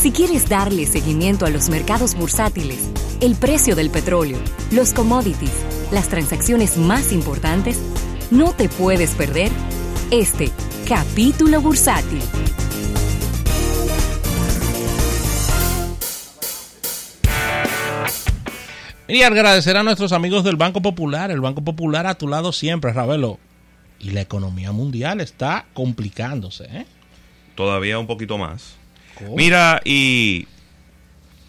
Si 0.00 0.12
quieres 0.12 0.48
darle 0.48 0.86
seguimiento 0.86 1.44
a 1.44 1.50
los 1.50 1.68
mercados 1.68 2.14
bursátiles, 2.14 2.90
el 3.20 3.34
precio 3.34 3.76
del 3.76 3.90
petróleo, 3.90 4.38
los 4.72 4.94
commodities, 4.94 5.52
las 5.92 6.08
transacciones 6.08 6.78
más 6.78 7.12
importantes, 7.12 7.78
no 8.30 8.54
te 8.54 8.70
puedes 8.70 9.10
perder 9.10 9.52
este 10.10 10.52
capítulo 10.88 11.60
bursátil. 11.60 12.22
Y 19.06 19.22
agradecer 19.22 19.76
a 19.76 19.82
nuestros 19.82 20.12
amigos 20.12 20.44
del 20.44 20.56
Banco 20.56 20.80
Popular, 20.80 21.30
el 21.30 21.42
Banco 21.42 21.62
Popular 21.62 22.06
a 22.06 22.14
tu 22.14 22.26
lado 22.26 22.52
siempre, 22.52 22.94
Ravelo. 22.94 23.38
Y 23.98 24.12
la 24.12 24.22
economía 24.22 24.72
mundial 24.72 25.20
está 25.20 25.66
complicándose, 25.74 26.64
¿eh? 26.72 26.86
Todavía 27.54 27.98
un 27.98 28.06
poquito 28.06 28.38
más. 28.38 28.79
Mira, 29.36 29.80
y 29.84 30.46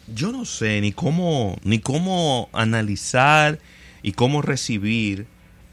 yo 0.08 0.32
no 0.32 0.46
sé 0.46 0.82
ni 0.82 0.92
cómo, 0.92 1.58
ni 1.64 1.80
cómo 1.80 2.50
analizar 2.54 3.60
y 4.04 4.14
cómo 4.14 4.42
recibir 4.42 5.28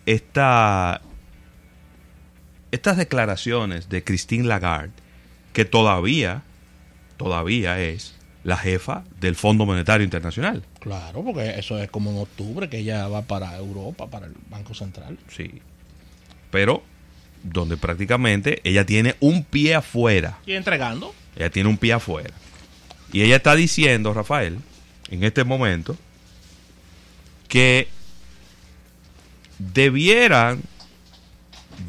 esta, 0.07 1.01
estas 2.71 2.97
declaraciones 2.97 3.89
de 3.89 4.05
Christine 4.05 4.45
Lagarde, 4.45 4.93
que 5.53 5.65
todavía, 5.65 6.43
todavía 7.17 7.81
es 7.81 8.15
la 8.45 8.57
jefa 8.57 9.05
del 9.21 9.35
Fondo 9.35 9.67
Monetario 9.67 10.05
Internacional. 10.05 10.63
Claro, 10.81 11.23
porque 11.23 11.59
eso 11.59 11.79
es 11.79 11.91
como 11.91 12.11
en 12.11 12.19
octubre 12.19 12.69
que 12.69 12.79
ella 12.79 13.09
va 13.09 13.23
para 13.23 13.57
Europa, 13.57 14.07
para 14.07 14.27
el 14.27 14.35
Banco 14.49 14.75
Central. 14.75 15.19
Sí. 15.29 15.61
Pero 16.51 16.83
donde 17.43 17.77
prácticamente 17.77 18.61
ella 18.65 18.85
tiene 18.87 19.17
un 19.21 19.45
pie 19.45 19.75
afuera. 19.75 20.39
Y 20.47 20.53
entregando. 20.53 21.15
Ella 21.39 21.51
tiene 21.51 21.69
un 21.69 21.79
pie 21.79 21.93
afuera. 21.93 22.35
Y 23.13 23.23
ella 23.23 23.37
está 23.37 23.55
diciendo, 23.55 24.13
Rafael, 24.13 24.59
en 25.09 25.23
este 25.23 25.45
momento, 25.45 25.97
que 27.47 27.89
debieran 29.59 30.63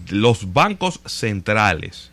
los 0.10 0.54
bancos 0.54 1.02
centrales 1.06 2.12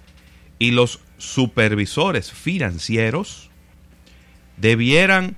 y 0.58 0.70
los 0.70 1.00
supervisores 1.18 2.32
financieros 2.32 3.50
debieran 4.56 5.36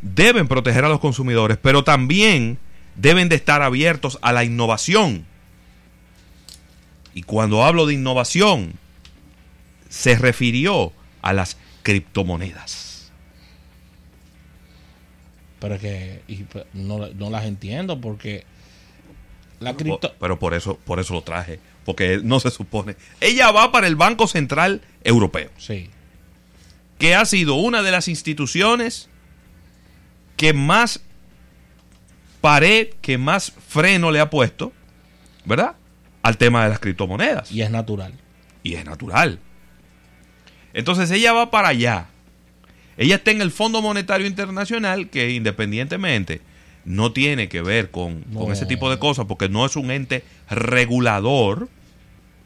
deben 0.00 0.48
proteger 0.48 0.84
a 0.84 0.88
los 0.88 0.98
consumidores, 0.98 1.56
pero 1.60 1.84
también 1.84 2.58
deben 2.96 3.28
de 3.28 3.36
estar 3.36 3.62
abiertos 3.62 4.18
a 4.22 4.32
la 4.32 4.42
innovación. 4.42 5.24
Y 7.14 7.22
cuando 7.22 7.64
hablo 7.64 7.86
de 7.86 7.94
innovación, 7.94 8.74
se 9.92 10.16
refirió 10.16 10.90
a 11.20 11.34
las 11.34 11.58
criptomonedas. 11.82 13.12
Pero 15.60 15.78
que 15.78 16.22
no, 16.72 17.08
no, 17.08 17.30
las 17.30 17.44
entiendo 17.44 18.00
porque 18.00 18.44
la 19.60 19.76
cripto... 19.76 20.14
Pero 20.18 20.38
por 20.38 20.54
eso, 20.54 20.78
por 20.78 20.98
eso 20.98 21.12
lo 21.12 21.22
traje, 21.22 21.60
porque 21.84 22.20
no 22.24 22.40
se 22.40 22.50
supone. 22.50 22.96
Ella 23.20 23.50
va 23.52 23.70
para 23.70 23.86
el 23.86 23.94
Banco 23.94 24.26
Central 24.26 24.80
Europeo. 25.04 25.50
Sí. 25.58 25.90
Que 26.98 27.14
ha 27.14 27.26
sido 27.26 27.56
una 27.56 27.82
de 27.82 27.90
las 27.90 28.08
instituciones 28.08 29.10
que 30.38 30.54
más 30.54 31.02
pared, 32.40 32.88
que 33.02 33.18
más 33.18 33.52
freno 33.68 34.10
le 34.10 34.20
ha 34.20 34.30
puesto, 34.30 34.72
¿verdad? 35.44 35.76
Al 36.22 36.38
tema 36.38 36.64
de 36.64 36.70
las 36.70 36.78
criptomonedas. 36.78 37.52
Y 37.52 37.60
es 37.60 37.70
natural. 37.70 38.14
Y 38.62 38.76
es 38.76 38.86
natural. 38.86 39.38
Entonces 40.74 41.10
ella 41.10 41.32
va 41.32 41.50
para 41.50 41.68
allá. 41.68 42.06
Ella 42.96 43.16
está 43.16 43.30
en 43.30 43.40
el 43.40 43.50
Fondo 43.50 43.82
Monetario 43.82 44.26
Internacional 44.26 45.08
que 45.08 45.30
independientemente 45.30 46.40
no 46.84 47.12
tiene 47.12 47.48
que 47.48 47.62
ver 47.62 47.90
con, 47.90 48.24
ese 48.50 48.66
tipo 48.66 48.90
de 48.90 48.98
cosas 48.98 49.26
porque 49.26 49.48
no 49.48 49.64
es 49.64 49.76
un 49.76 49.90
ente 49.90 50.24
regulador 50.50 51.68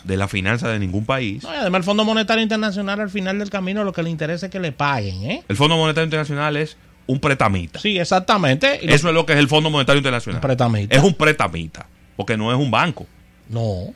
de 0.04 0.16
la 0.16 0.28
finanza 0.28 0.68
de 0.68 0.78
ningún 0.78 1.04
país. 1.04 1.44
además 1.44 1.80
el 1.80 1.84
Fondo 1.84 2.04
Monetario 2.04 2.42
Internacional 2.42 3.00
al 3.00 3.10
final 3.10 3.38
del 3.38 3.50
camino 3.50 3.82
lo 3.82 3.92
que 3.92 4.02
le 4.02 4.10
interesa 4.10 4.46
es 4.46 4.52
que 4.52 4.60
le 4.60 4.72
paguen. 4.72 5.24
¿eh? 5.24 5.44
El 5.48 5.56
Fondo 5.56 5.76
Monetario 5.76 6.04
Internacional 6.04 6.56
es 6.56 6.76
un 7.06 7.18
pretamita. 7.18 7.80
Sí, 7.80 7.98
exactamente. 7.98 8.80
Eso 8.92 9.08
es 9.08 9.14
lo 9.14 9.26
que 9.26 9.32
es 9.32 9.38
el 9.38 9.48
Fondo 9.48 9.70
Monetario 9.70 9.98
Internacional. 9.98 10.38
Un 10.38 10.42
pretamita. 10.42 10.96
Es 10.96 11.02
un 11.02 11.14
pretamita, 11.14 11.86
porque 12.16 12.36
no 12.36 12.52
es 12.52 12.58
un 12.58 12.70
banco. 12.70 13.06
No. 13.48 13.94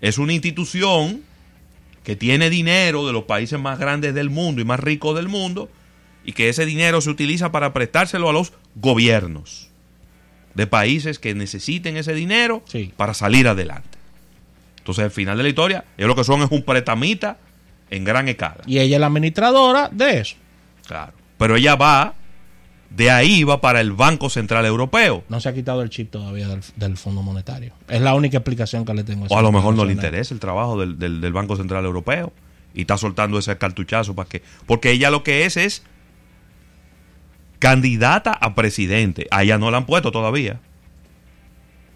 Es 0.00 0.18
una 0.18 0.32
institución 0.32 1.22
que 2.04 2.16
tiene 2.16 2.50
dinero 2.50 3.06
de 3.06 3.12
los 3.12 3.24
países 3.24 3.58
más 3.58 3.78
grandes 3.78 4.14
del 4.14 4.30
mundo 4.30 4.60
y 4.60 4.64
más 4.64 4.80
ricos 4.80 5.14
del 5.16 5.28
mundo 5.28 5.68
y 6.24 6.32
que 6.32 6.48
ese 6.48 6.66
dinero 6.66 7.00
se 7.00 7.10
utiliza 7.10 7.52
para 7.52 7.72
prestárselo 7.72 8.28
a 8.28 8.32
los 8.32 8.52
gobiernos 8.74 9.70
de 10.54 10.66
países 10.66 11.18
que 11.18 11.34
necesiten 11.34 11.96
ese 11.96 12.14
dinero 12.14 12.62
para 12.96 13.14
salir 13.14 13.48
adelante. 13.48 13.98
Entonces, 14.78 15.04
al 15.04 15.10
final 15.10 15.36
de 15.36 15.44
la 15.44 15.48
historia, 15.48 15.84
ellos 15.96 16.08
lo 16.08 16.16
que 16.16 16.24
son 16.24 16.42
es 16.42 16.50
un 16.50 16.62
pretamita 16.62 17.38
en 17.90 18.04
gran 18.04 18.28
escala. 18.28 18.62
Y 18.66 18.78
ella 18.78 18.96
es 18.96 19.00
la 19.00 19.06
administradora 19.06 19.88
de 19.92 20.18
eso. 20.18 20.36
Claro. 20.86 21.12
Pero 21.38 21.56
ella 21.56 21.76
va 21.76 22.14
de 22.96 23.10
ahí 23.10 23.42
va 23.44 23.60
para 23.60 23.80
el 23.80 23.92
Banco 23.92 24.28
Central 24.28 24.66
Europeo. 24.66 25.24
No 25.28 25.40
se 25.40 25.48
ha 25.48 25.54
quitado 25.54 25.82
el 25.82 25.90
chip 25.90 26.10
todavía 26.10 26.48
del, 26.76 26.96
Fondo 26.96 27.22
Monetario. 27.22 27.72
Es 27.88 28.00
la 28.00 28.14
única 28.14 28.38
explicación 28.38 28.84
que 28.84 28.94
le 28.94 29.04
tengo. 29.04 29.24
A 29.24 29.28
o 29.28 29.38
a 29.38 29.42
lo 29.42 29.52
mejor 29.52 29.74
no 29.74 29.84
le 29.84 29.92
interesa 29.92 30.34
el 30.34 30.40
trabajo 30.40 30.78
del, 30.78 31.32
Banco 31.32 31.56
Central 31.56 31.84
Europeo 31.84 32.32
y 32.74 32.82
está 32.82 32.98
soltando 32.98 33.38
ese 33.38 33.56
cartuchazo 33.56 34.14
para 34.14 34.28
que... 34.28 34.42
Porque 34.66 34.90
ella 34.90 35.10
lo 35.10 35.22
que 35.22 35.44
es 35.46 35.56
es 35.56 35.82
candidata 37.58 38.32
a 38.32 38.54
presidente. 38.54 39.26
A 39.30 39.42
ella 39.42 39.58
no 39.58 39.70
la 39.70 39.78
han 39.78 39.86
puesto 39.86 40.12
todavía. 40.12 40.60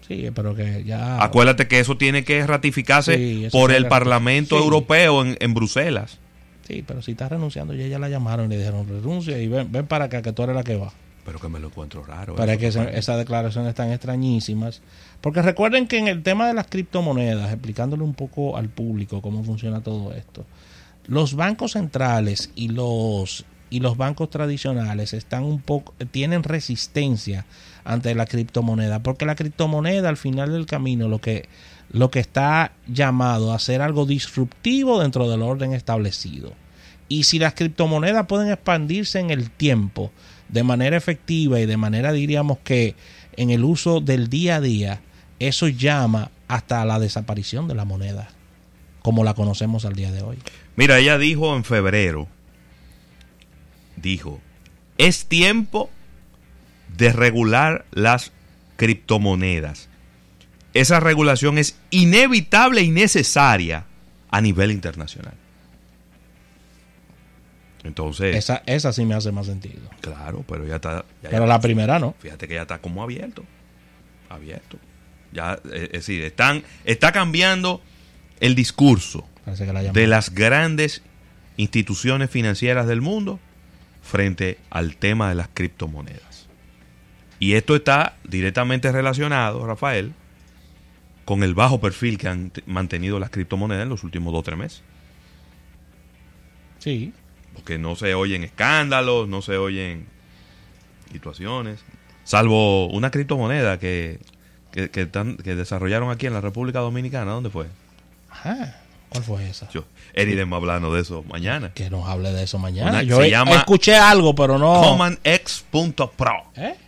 Sí, 0.07 0.29
pero 0.33 0.55
que 0.55 0.83
ya... 0.83 1.21
Acuérdate 1.21 1.67
que 1.67 1.79
eso 1.79 1.97
tiene 1.97 2.23
que 2.23 2.45
ratificarse 2.47 3.49
por 3.51 3.71
el 3.71 3.87
Parlamento 3.87 4.57
Europeo 4.57 5.21
en, 5.23 5.37
en 5.39 5.53
Bruselas. 5.53 6.19
Sí, 6.67 6.83
pero 6.85 7.01
si 7.01 7.11
está 7.11 7.29
renunciando, 7.29 7.73
ya 7.73 7.85
ella 7.85 7.97
la 7.97 8.09
llamaron 8.09 8.47
y 8.47 8.49
le 8.49 8.57
dijeron 8.57 8.85
renuncia 8.85 9.37
y 9.37 9.47
ven, 9.47 9.71
ven 9.71 9.87
para 9.87 10.05
acá, 10.05 10.21
que 10.21 10.33
tú 10.33 10.43
eres 10.43 10.53
la 10.53 10.63
que 10.63 10.75
va. 10.75 10.91
Pero 11.23 11.39
que 11.39 11.47
me 11.47 11.61
lo 11.61 11.67
encuentro 11.67 12.03
raro. 12.03 12.35
Para 12.35 12.57
que 12.57 12.67
esas 12.67 13.17
declaraciones 13.17 13.69
están 13.69 13.89
extrañísimas. 13.93 14.81
Porque 15.21 15.41
recuerden 15.41 15.87
que 15.87 15.97
en 15.97 16.09
el 16.09 16.23
tema 16.23 16.45
de 16.45 16.53
las 16.53 16.67
criptomonedas, 16.67 17.53
explicándole 17.53 18.03
un 18.03 18.13
poco 18.13 18.57
al 18.57 18.67
público 18.67 19.21
cómo 19.21 19.45
funciona 19.45 19.79
todo 19.81 20.11
esto, 20.11 20.45
los 21.07 21.35
bancos 21.35 21.71
centrales 21.71 22.51
y 22.53 22.67
los 22.67 23.45
y 23.69 23.79
los 23.79 23.97
bancos 23.97 24.29
tradicionales 24.29 25.13
están 25.13 25.43
un 25.43 25.61
poco 25.61 25.93
tienen 26.11 26.43
resistencia 26.43 27.45
ante 27.85 28.13
la 28.13 28.25
criptomoneda, 28.25 28.99
porque 28.99 29.25
la 29.25 29.35
criptomoneda 29.35 30.09
al 30.09 30.17
final 30.17 30.51
del 30.51 30.65
camino 30.65 31.07
lo 31.07 31.19
que 31.19 31.47
lo 31.89 32.11
que 32.11 32.19
está 32.19 32.73
llamado 32.87 33.53
a 33.53 33.59
ser 33.59 33.81
algo 33.81 34.05
disruptivo 34.05 35.01
dentro 35.01 35.29
del 35.29 35.41
orden 35.41 35.73
establecido. 35.73 36.53
Y 37.09 37.23
si 37.23 37.39
las 37.39 37.53
criptomonedas 37.53 38.25
pueden 38.25 38.51
expandirse 38.51 39.19
en 39.19 39.29
el 39.29 39.49
tiempo 39.49 40.11
de 40.49 40.63
manera 40.63 40.97
efectiva 40.97 41.59
y 41.59 41.65
de 41.65 41.77
manera 41.77 42.11
diríamos 42.11 42.57
que 42.59 42.95
en 43.37 43.49
el 43.49 43.63
uso 43.63 44.01
del 44.01 44.29
día 44.29 44.57
a 44.57 44.61
día, 44.61 45.01
eso 45.39 45.67
llama 45.67 46.31
hasta 46.47 46.83
la 46.85 46.99
desaparición 46.99 47.67
de 47.67 47.75
la 47.75 47.85
moneda, 47.85 48.29
como 49.01 49.23
la 49.23 49.33
conocemos 49.33 49.85
al 49.85 49.93
día 49.93 50.11
de 50.11 50.21
hoy. 50.21 50.37
Mira, 50.75 50.99
ella 50.99 51.17
dijo 51.17 51.55
en 51.55 51.63
febrero, 51.63 52.27
dijo, 53.95 54.41
es 54.97 55.25
tiempo 55.27 55.89
de 56.97 57.13
regular 57.13 57.85
las 57.91 58.31
criptomonedas 58.75 59.86
esa 60.73 60.99
regulación 60.99 61.57
es 61.57 61.77
inevitable 61.89 62.81
y 62.81 62.91
necesaria 62.91 63.85
a 64.29 64.41
nivel 64.41 64.71
internacional. 64.71 65.33
Entonces. 67.83 68.35
Esa, 68.35 68.63
esa 68.65 68.91
sí 68.91 69.05
me 69.05 69.15
hace 69.15 69.31
más 69.31 69.45
sentido. 69.45 69.89
Claro, 70.01 70.43
pero 70.47 70.65
ya 70.65 70.75
está. 70.75 71.05
pero 71.21 71.45
la 71.45 71.61
primera 71.61 71.99
no. 71.99 72.15
Fíjate 72.19 72.47
que 72.47 72.55
ya 72.55 72.63
está 72.63 72.79
como 72.79 73.01
abierto. 73.01 73.43
Abierto. 74.29 74.77
Ya, 75.31 75.59
eh, 75.71 75.85
es 75.85 75.91
decir, 75.91 76.23
están, 76.23 76.63
está 76.85 77.11
cambiando 77.11 77.81
el 78.39 78.55
discurso 78.55 79.27
de 79.93 80.07
las 80.07 80.33
grandes 80.33 81.01
instituciones 81.55 82.29
financieras 82.29 82.87
del 82.87 83.01
mundo 83.01 83.39
frente 84.03 84.57
al 84.69 84.95
tema 84.97 85.29
de 85.29 85.35
las 85.35 85.49
criptomonedas. 85.53 86.47
Y 87.39 87.53
esto 87.53 87.75
está 87.75 88.15
directamente 88.23 88.91
relacionado, 88.91 89.65
Rafael, 89.65 90.13
con 91.27 91.43
el 91.43 91.53
bajo 91.53 91.81
perfil 91.81 92.17
que 92.17 92.29
han 92.29 92.53
mantenido 92.67 93.19
las 93.19 93.29
criptomonedas 93.31 93.83
en 93.83 93.89
los 93.89 94.05
últimos 94.05 94.31
dos 94.31 94.39
o 94.39 94.43
tres 94.43 94.57
meses. 94.57 94.81
Sí. 96.79 97.11
Porque 97.53 97.77
no 97.77 97.97
se 97.97 98.13
oyen 98.13 98.45
escándalos, 98.45 99.27
no 99.27 99.41
se 99.41 99.57
oyen 99.57 100.05
situaciones, 101.11 101.81
salvo 102.23 102.87
una 102.87 103.11
criptomoneda 103.11 103.77
que, 103.77 104.19
que, 104.71 104.87
desarrollaron 105.53 106.11
aquí 106.11 106.27
en 106.27 106.33
la 106.33 106.39
República 106.39 106.79
Dominicana. 106.79 107.33
¿Dónde 107.33 107.49
fue? 107.49 107.67
Ajá. 108.29 108.79
¿Cuál 109.09 109.23
fue 109.25 109.49
esa? 109.49 109.67
Yo, 109.67 109.83
va 110.15 110.55
hablando 110.55 110.93
de 110.93 111.01
eso 111.01 111.23
mañana. 111.23 111.73
Que 111.73 111.89
nos 111.89 112.07
hable 112.07 112.31
de 112.31 112.43
eso 112.43 112.57
mañana. 112.57 113.03
Yo 113.03 113.21
escuché 113.21 113.97
algo, 113.97 114.33
pero 114.33 114.57
no. 114.57 114.79
CommonX.pro. 114.81 116.51
¿Eh? 116.55 116.86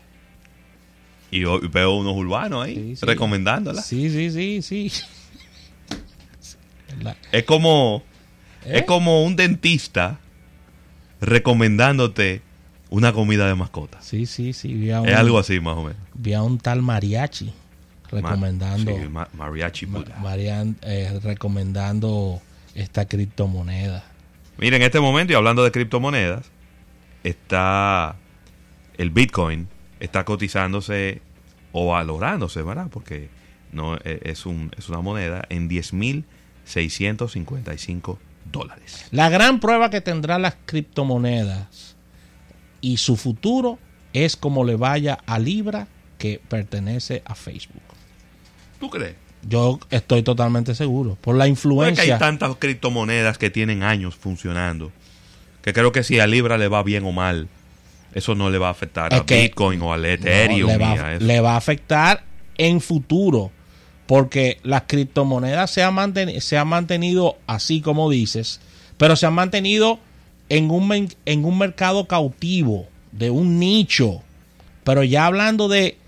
Y 1.32 1.44
veo 1.44 1.96
unos 1.96 2.16
urbanos 2.16 2.66
ahí 2.66 2.96
recomendándola. 3.02 3.82
Sí, 3.82 4.10
sí, 4.10 4.32
sí, 4.32 4.62
sí. 4.62 4.92
Es 7.32 7.44
como, 7.44 8.04
es 8.66 8.82
¿Eh? 8.82 8.86
como 8.86 9.24
un 9.24 9.36
dentista 9.36 10.20
recomendándote 11.22 12.42
una 12.90 13.14
comida 13.14 13.48
de 13.48 13.56
mascota. 13.56 14.02
Sí, 14.02 14.26
sí, 14.26 14.54
sí. 14.54 14.90
es 14.90 15.16
algo 15.16 15.38
así 15.38 15.60
más 15.60 15.78
o 15.78 15.84
menos. 15.84 16.02
Vi 16.16 16.34
a 16.34 16.42
un 16.42 16.58
tal 16.58 16.82
mariachi 16.82 17.54
recomendando. 18.12 18.92
sí, 18.92 19.88
mariachi 20.18 20.76
eh, 20.82 21.20
recomendando 21.22 22.42
esta 22.74 23.06
criptomoneda. 23.06 24.04
Mira, 24.58 24.78
en 24.78 24.82
este 24.82 25.00
momento, 25.00 25.34
y 25.34 25.36
hablando 25.36 25.64
de 25.64 25.72
criptomonedas, 25.72 26.52
está 27.24 28.16
el 28.98 29.10
Bitcoin, 29.12 29.68
está 30.00 30.26
cotizándose 30.26 31.22
o 31.72 31.88
valorándose, 31.88 32.62
¿verdad? 32.64 32.88
Porque 32.90 33.30
no 33.72 33.96
e, 33.98 34.20
es, 34.24 34.46
un, 34.46 34.72
es 34.78 34.90
una 34.90 35.02
moneda 35.02 35.46
en 35.50 35.70
10.655 35.70 38.18
dólares. 38.52 39.06
La 39.12 39.30
gran 39.30 39.60
prueba 39.60 39.90
que 39.90 40.02
tendrán 40.02 40.42
las 40.42 40.56
criptomonedas 40.66 41.96
y 42.82 42.98
su 42.98 43.16
futuro 43.16 43.80
es 44.14 44.36
como 44.36 44.64
le 44.64 44.76
vaya 44.76 45.20
a 45.26 45.40
Libra 45.40 45.88
que 46.18 46.42
pertenece 46.48 47.22
a 47.26 47.36
Facebook. 47.36 47.82
¿Tú 48.80 48.90
crees? 48.90 49.16
Yo 49.42 49.80
estoy 49.90 50.24
totalmente 50.24 50.76
seguro. 50.76 51.18
Por 51.22 51.36
la 51.36 51.48
influencia. 51.48 52.04
que 52.04 52.14
hay 52.14 52.20
tantas 52.20 52.56
criptomonedas 52.58 53.38
que 53.38 53.50
tienen 53.50 53.84
años 53.84 54.16
funcionando. 54.16 54.92
Que 55.62 55.74
creo 55.74 55.92
que 55.92 56.04
si 56.04 56.20
a 56.20 56.28
Libra 56.28 56.58
le 56.58 56.68
va 56.68 56.84
bien 56.84 57.06
o 57.06 57.12
mal, 57.12 57.48
eso 58.14 58.36
no 58.36 58.50
le 58.50 58.58
va 58.58 58.68
a 58.68 58.72
afectar 58.72 59.14
a 59.14 59.22
Bitcoin 59.22 59.82
o 59.82 59.94
al 59.94 60.06
Ethereum. 60.06 60.70
le, 61.20 61.40
va, 61.42 61.54
a 61.54 61.58
afectar 61.58 62.24
en 62.58 62.82
futuro. 62.82 63.52
Porque 64.08 64.58
las 64.64 64.84
criptomonedas 64.88 65.70
se 65.70 65.84
han, 65.84 66.16
se 66.42 66.58
han 66.58 66.68
mantenido 66.68 67.38
así 67.46 67.80
como 67.80 68.10
dices, 68.10 68.60
pero 68.98 69.16
se 69.16 69.28
han 69.28 69.36
mantenido 69.36 70.00
en 70.50 70.72
un, 70.72 71.10
en 71.26 71.46
un 71.46 71.58
mercado 71.60 72.08
cautivo, 72.08 72.88
de 73.12 73.30
un 73.30 73.60
nicho. 73.60 74.24
Pero 74.84 75.04
ya 75.04 75.28
hablando 75.28 75.68
de 75.68 76.00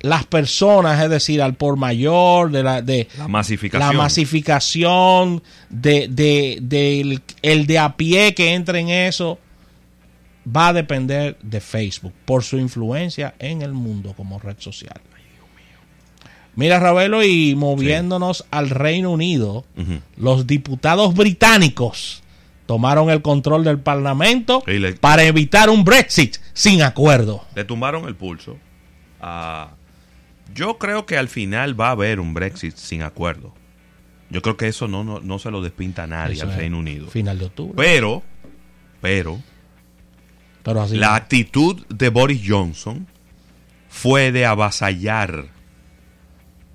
las 0.00 0.26
personas, 0.26 1.02
es 1.02 1.10
decir, 1.10 1.42
al 1.42 1.54
por 1.54 1.76
mayor, 1.76 2.50
de 2.50 2.62
la, 2.62 2.82
de 2.82 3.08
la 3.18 3.28
masificación, 3.28 3.96
la 3.96 4.02
masificación 4.02 5.42
de, 5.68 6.08
de, 6.08 7.20
el 7.42 7.66
de 7.66 7.78
a 7.78 7.96
pie 7.96 8.34
que 8.34 8.54
entre 8.54 8.80
en 8.80 8.88
eso, 8.88 9.38
va 10.46 10.68
a 10.68 10.72
depender 10.72 11.38
de 11.42 11.60
Facebook 11.60 12.12
por 12.24 12.42
su 12.42 12.58
influencia 12.58 13.34
en 13.38 13.62
el 13.62 13.72
mundo 13.72 14.14
como 14.16 14.38
red 14.38 14.56
social. 14.58 15.00
Mira, 16.56 16.80
Ravelo, 16.80 17.22
y 17.22 17.54
moviéndonos 17.54 18.44
al 18.50 18.70
Reino 18.70 19.10
Unido, 19.10 19.64
los 20.16 20.46
diputados 20.46 21.14
británicos 21.14 22.22
tomaron 22.66 23.10
el 23.10 23.22
control 23.22 23.64
del 23.64 23.78
Parlamento 23.78 24.62
para 25.00 25.24
evitar 25.24 25.70
un 25.70 25.84
Brexit 25.84 26.36
sin 26.52 26.82
acuerdo. 26.82 27.44
Le 27.54 27.64
tumbaron 27.64 28.06
el 28.06 28.14
pulso 28.14 28.58
a 29.20 29.70
yo 30.54 30.78
creo 30.78 31.06
que 31.06 31.16
al 31.16 31.28
final 31.28 31.80
va 31.80 31.88
a 31.88 31.92
haber 31.92 32.20
un 32.20 32.34
Brexit 32.34 32.76
sin 32.76 33.02
acuerdo. 33.02 33.54
Yo 34.30 34.42
creo 34.42 34.56
que 34.56 34.68
eso 34.68 34.86
no, 34.86 35.02
no, 35.02 35.38
se 35.38 35.50
lo 35.50 35.62
despinta 35.62 36.04
a 36.04 36.06
nadie 36.06 36.40
al 36.42 36.54
Reino 36.54 36.78
Unido. 36.78 37.08
Final 37.08 37.38
de 37.38 37.46
octubre. 37.46 37.74
Pero, 37.76 38.22
pero, 39.00 39.40
pero 40.72 40.86
la 40.92 41.16
actitud 41.16 41.84
de 41.88 42.08
Boris 42.10 42.42
Johnson 42.46 43.06
fue 43.88 44.30
de 44.30 44.46
avasallar 44.46 45.46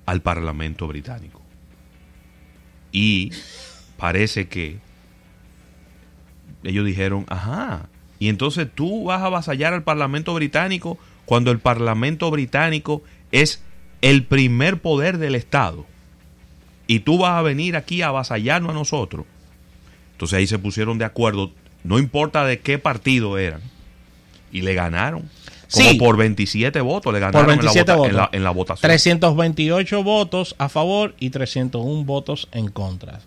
al 0.04 0.20
Parlamento 0.20 0.86
británico. 0.86 1.40
Y 2.92 3.32
parece 3.96 4.48
que 4.48 4.78
ellos 6.62 6.84
dijeron, 6.84 7.24
ajá, 7.28 7.88
y 8.18 8.28
entonces 8.28 8.68
tú 8.74 9.04
vas 9.04 9.22
a 9.22 9.26
avasallar 9.26 9.72
al 9.72 9.82
Parlamento 9.82 10.34
británico 10.34 10.98
cuando 11.24 11.50
el 11.50 11.58
Parlamento 11.58 12.30
británico 12.30 13.02
es 13.32 13.62
el 14.02 14.24
primer 14.24 14.80
poder 14.82 15.16
del 15.16 15.34
Estado. 15.34 15.86
Y 16.86 17.00
tú 17.00 17.18
vas 17.18 17.38
a 17.38 17.42
venir 17.42 17.76
aquí 17.76 18.02
a 18.02 18.08
avasallarnos 18.08 18.72
a 18.72 18.74
nosotros. 18.74 19.24
Entonces 20.12 20.38
ahí 20.38 20.46
se 20.46 20.58
pusieron 20.58 20.98
de 20.98 21.06
acuerdo, 21.06 21.52
no 21.82 21.98
importa 21.98 22.44
de 22.44 22.60
qué 22.60 22.78
partido 22.78 23.38
eran. 23.38 23.62
Y 24.52 24.62
le 24.62 24.74
ganaron. 24.74 25.28
Como 25.72 25.98
por 25.98 26.16
27 26.16 26.80
votos 26.80 27.12
le 27.12 27.18
ganaron 27.18 27.50
en, 27.50 27.64
la 27.64 28.30
en, 28.32 28.44
la, 28.44 28.50
votación. 28.50 28.88
328 28.88 30.02
votos 30.04 30.54
a 30.58 30.68
favor 30.68 31.14
y 31.18 31.30
301 31.30 32.04
votos 32.04 32.48
en 32.52 32.68
contra. 32.68 33.20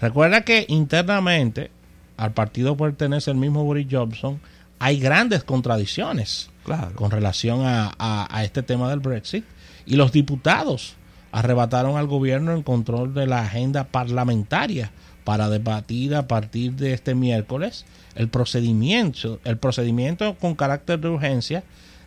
Recuerda 0.00 0.42
que 0.42 0.64
internamente 0.68 1.70
al 2.16 2.32
partido 2.32 2.76
pertenece 2.76 3.30
el 3.30 3.36
mismo 3.36 3.64
Boris 3.64 3.86
Johnson. 3.90 4.40
Hay 4.78 4.98
grandes 4.98 5.44
contradicciones 5.44 6.50
con 6.94 7.10
relación 7.10 7.60
a 7.64 8.40
este 8.42 8.62
tema 8.62 8.88
del 8.88 9.00
Brexit 9.00 9.44
y 9.86 9.96
los 9.96 10.12
diputados 10.12 10.96
arrebataron 11.32 11.96
al 11.96 12.06
gobierno 12.06 12.52
el 12.52 12.64
control 12.64 13.12
de 13.12 13.26
la 13.26 13.40
agenda 13.40 13.84
parlamentaria 13.84 14.92
para 15.24 15.48
debatir 15.48 16.14
a 16.14 16.28
partir 16.28 16.74
de 16.74 16.92
este 16.92 17.14
miércoles 17.14 17.84
el 18.14 18.28
procedimiento, 18.28 19.40
el 19.44 19.58
procedimiento 19.58 20.36
con 20.36 20.54
carácter 20.54 21.00
de 21.00 21.08
urgencia 21.08 21.64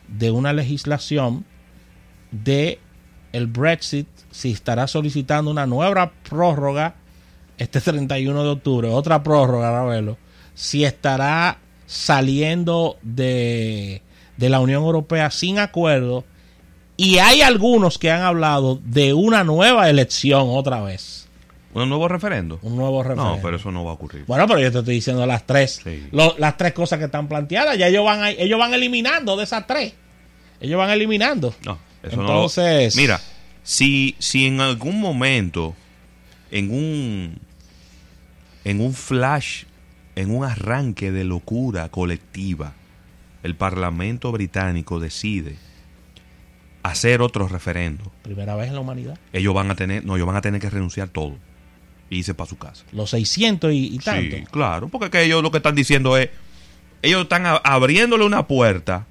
de 0.07 0.31
una 0.31 0.53
legislación 0.53 1.45
de 2.31 2.79
el 3.33 3.47
Brexit 3.47 4.07
si 4.31 4.51
estará 4.51 4.87
solicitando 4.87 5.51
una 5.51 5.65
nueva 5.65 6.11
prórroga 6.29 6.95
este 7.57 7.81
31 7.81 8.43
de 8.43 8.49
octubre, 8.49 8.87
otra 8.89 9.23
prórroga, 9.23 9.71
Ravelo, 9.71 10.17
si 10.53 10.85
estará 10.85 11.59
saliendo 11.85 12.97
de, 13.01 14.01
de 14.37 14.49
la 14.49 14.59
Unión 14.59 14.83
Europea 14.83 15.31
sin 15.31 15.59
acuerdo 15.59 16.25
y 16.97 17.19
hay 17.19 17.41
algunos 17.41 17.97
que 17.97 18.11
han 18.11 18.21
hablado 18.21 18.79
de 18.83 19.13
una 19.13 19.43
nueva 19.43 19.89
elección 19.89 20.47
otra 20.49 20.81
vez. 20.81 21.26
¿Un 21.83 21.89
nuevo 21.89 22.07
referendo? 22.07 22.59
Un 22.63 22.75
nuevo 22.75 23.03
referendo. 23.03 23.35
No, 23.35 23.41
pero 23.41 23.57
eso 23.57 23.71
no 23.71 23.83
va 23.85 23.91
a 23.91 23.93
ocurrir. 23.93 24.25
Bueno, 24.25 24.47
pero 24.47 24.59
yo 24.59 24.71
te 24.71 24.79
estoy 24.79 24.95
diciendo 24.95 25.25
las 25.27 25.45
tres, 25.45 25.81
las 26.11 26.57
tres 26.57 26.73
cosas 26.73 26.97
que 26.97 27.05
están 27.05 27.27
planteadas. 27.27 27.77
Ya 27.77 27.87
ellos 27.87 28.03
van, 28.03 28.23
ellos 28.37 28.57
van 28.57 28.73
eliminando 28.73 29.37
de 29.37 29.43
esas 29.43 29.67
tres. 29.67 29.93
Ellos 30.59 30.77
van 30.77 30.89
eliminando. 30.89 31.53
No, 31.63 31.77
eso 32.01 32.19
Entonces, 32.19 32.95
no. 32.95 33.01
Mira, 33.01 33.21
si, 33.61 34.15
si 34.17 34.47
en 34.47 34.59
algún 34.59 34.99
momento, 34.99 35.75
en 36.49 36.71
un, 36.71 37.39
en 38.63 38.81
un 38.81 38.93
flash, 38.95 39.65
en 40.15 40.35
un 40.35 40.45
arranque 40.45 41.11
de 41.11 41.25
locura 41.25 41.89
colectiva, 41.89 42.73
el 43.43 43.55
Parlamento 43.55 44.31
británico 44.31 44.99
decide 44.99 45.57
hacer 46.81 47.21
otro 47.21 47.47
referendo. 47.47 48.11
Primera 48.23 48.55
vez 48.55 48.69
en 48.69 48.73
la 48.73 48.79
humanidad. 48.79 49.19
Ellos 49.31 49.53
van 49.53 49.69
a 49.69 49.75
tener, 49.75 50.03
no, 50.03 50.15
ellos 50.15 50.25
van 50.25 50.37
a 50.37 50.41
tener 50.41 50.59
que 50.59 50.71
renunciar 50.71 51.09
todo 51.09 51.35
y 52.09 52.19
irse 52.19 52.33
para 52.33 52.49
su 52.49 52.57
casa. 52.57 52.83
Los 52.91 53.09
600 53.11 53.71
y, 53.73 53.95
y 53.95 53.99
tanto. 53.99 54.35
Sí, 54.35 54.43
claro, 54.51 54.89
porque 54.89 55.23
ellos 55.23 55.43
lo 55.43 55.51
que 55.51 55.57
están 55.57 55.75
diciendo 55.75 56.17
es, 56.17 56.29
ellos 57.01 57.23
están 57.23 57.45
abriéndole 57.63 58.25
una 58.25 58.47
puerta 58.47 59.05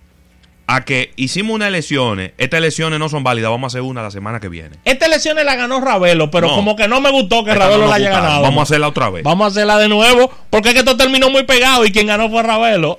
a 0.67 0.85
que 0.85 1.13
hicimos 1.17 1.55
unas 1.55 1.69
elecciones, 1.69 2.33
estas 2.39 2.59
elecciones 2.59 2.99
no 2.99 3.09
son 3.09 3.23
válidas, 3.23 3.51
vamos 3.51 3.73
a 3.73 3.79
hacer 3.79 3.83
una 3.83 4.03
la 4.03 4.11
semana 4.11 4.41
que 4.41 4.49
viene. 4.49 4.77
Estas 4.85 5.09
elecciones 5.09 5.45
la 5.45 5.55
ganó 5.55 5.81
Ravelo, 5.81 6.31
pero 6.31 6.49
como 6.49 6.75
que 6.75 6.89
no 6.89 7.01
me 7.01 7.11
gustó 7.11 7.45
que 7.45 7.55
Ravelo 7.55 7.87
la 7.87 7.95
haya 7.95 8.11
ganado. 8.11 8.43
Vamos 8.43 8.61
a 8.61 8.63
hacerla 8.65 8.89
otra 8.89 9.11
vez. 9.11 9.23
Vamos 9.23 9.45
a 9.45 9.49
hacerla 9.49 9.79
de 9.79 9.89
nuevo, 9.89 10.31
porque 10.51 10.69
es 10.69 10.75
que 10.75 10.81
esto 10.81 10.97
terminó 10.97 11.31
muy 11.31 11.45
pegado 11.45 11.85
y 11.85 11.93
quien 11.93 12.09
ganó 12.09 12.29
fue 12.29 12.43
Ravelo. 12.43 12.97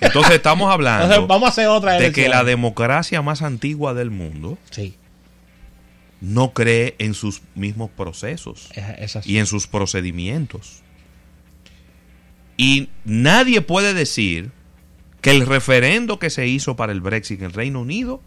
Entonces 0.00 0.32
estamos 0.32 0.70
hablando 0.72 1.26
vamos 1.26 1.48
a 1.48 1.50
hacer 1.50 1.66
otra 1.66 1.94
de 1.94 2.12
que 2.12 2.28
la 2.28 2.44
democracia 2.44 3.22
más 3.22 3.42
antigua 3.42 3.94
del 3.94 4.10
mundo 4.10 4.58
no 6.20 6.52
cree 6.52 6.96
en 6.98 7.14
sus 7.14 7.42
mismos 7.54 7.90
procesos 7.90 8.68
y 9.24 9.38
en 9.38 9.46
sus 9.46 9.66
procedimientos. 9.66 10.82
Y 12.56 12.90
nadie 13.04 13.62
puede 13.62 13.94
decir 13.94 14.52
que 15.22 15.30
el 15.30 15.46
referendo 15.46 16.18
que 16.18 16.30
se 16.30 16.46
hizo 16.46 16.76
para 16.76 16.92
el 16.92 17.00
Brexit 17.00 17.40
en 17.40 17.46
el 17.46 17.52
Reino 17.52 17.80
Unido 17.80 18.20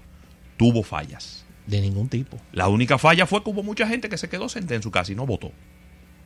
tuvo 0.58 0.84
fallas. 0.84 1.46
De 1.68 1.80
ningún 1.80 2.10
tipo. 2.10 2.40
La 2.52 2.68
única 2.68 2.98
falla 2.98 3.26
fue 3.26 3.44
que 3.44 3.50
hubo 3.50 3.64
mucha 3.64 3.88
gente 3.88 4.10
que 4.10 4.18
se 4.18 4.30
quedó 4.30 4.50
sentada 4.50 4.76
en 4.76 4.84
su 4.84 4.92
casa 4.92 5.12
y 5.12 5.16
no 5.16 5.26
votó. 5.26 5.52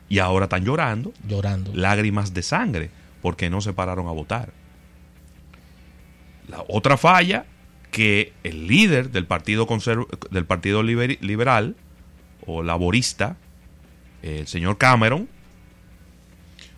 Y 0.08 0.18
ahora 0.18 0.46
están 0.46 0.64
llorando. 0.64 1.12
Llorando. 1.26 1.72
Lágrimas 1.74 2.32
de 2.34 2.42
sangre 2.42 2.90
porque 3.20 3.50
no 3.50 3.60
se 3.60 3.72
pararon 3.72 4.08
a 4.08 4.12
votar. 4.12 4.52
La 6.48 6.64
otra 6.68 6.96
falla 6.96 7.44
que 7.90 8.32
el 8.44 8.66
líder 8.66 9.10
del 9.10 9.26
Partido, 9.26 9.66
del 10.30 10.44
partido 10.44 10.82
Liberal 10.82 11.76
o 12.46 12.62
Laborista 12.62 13.36
el 14.22 14.46
señor 14.46 14.78
Cameron 14.78 15.28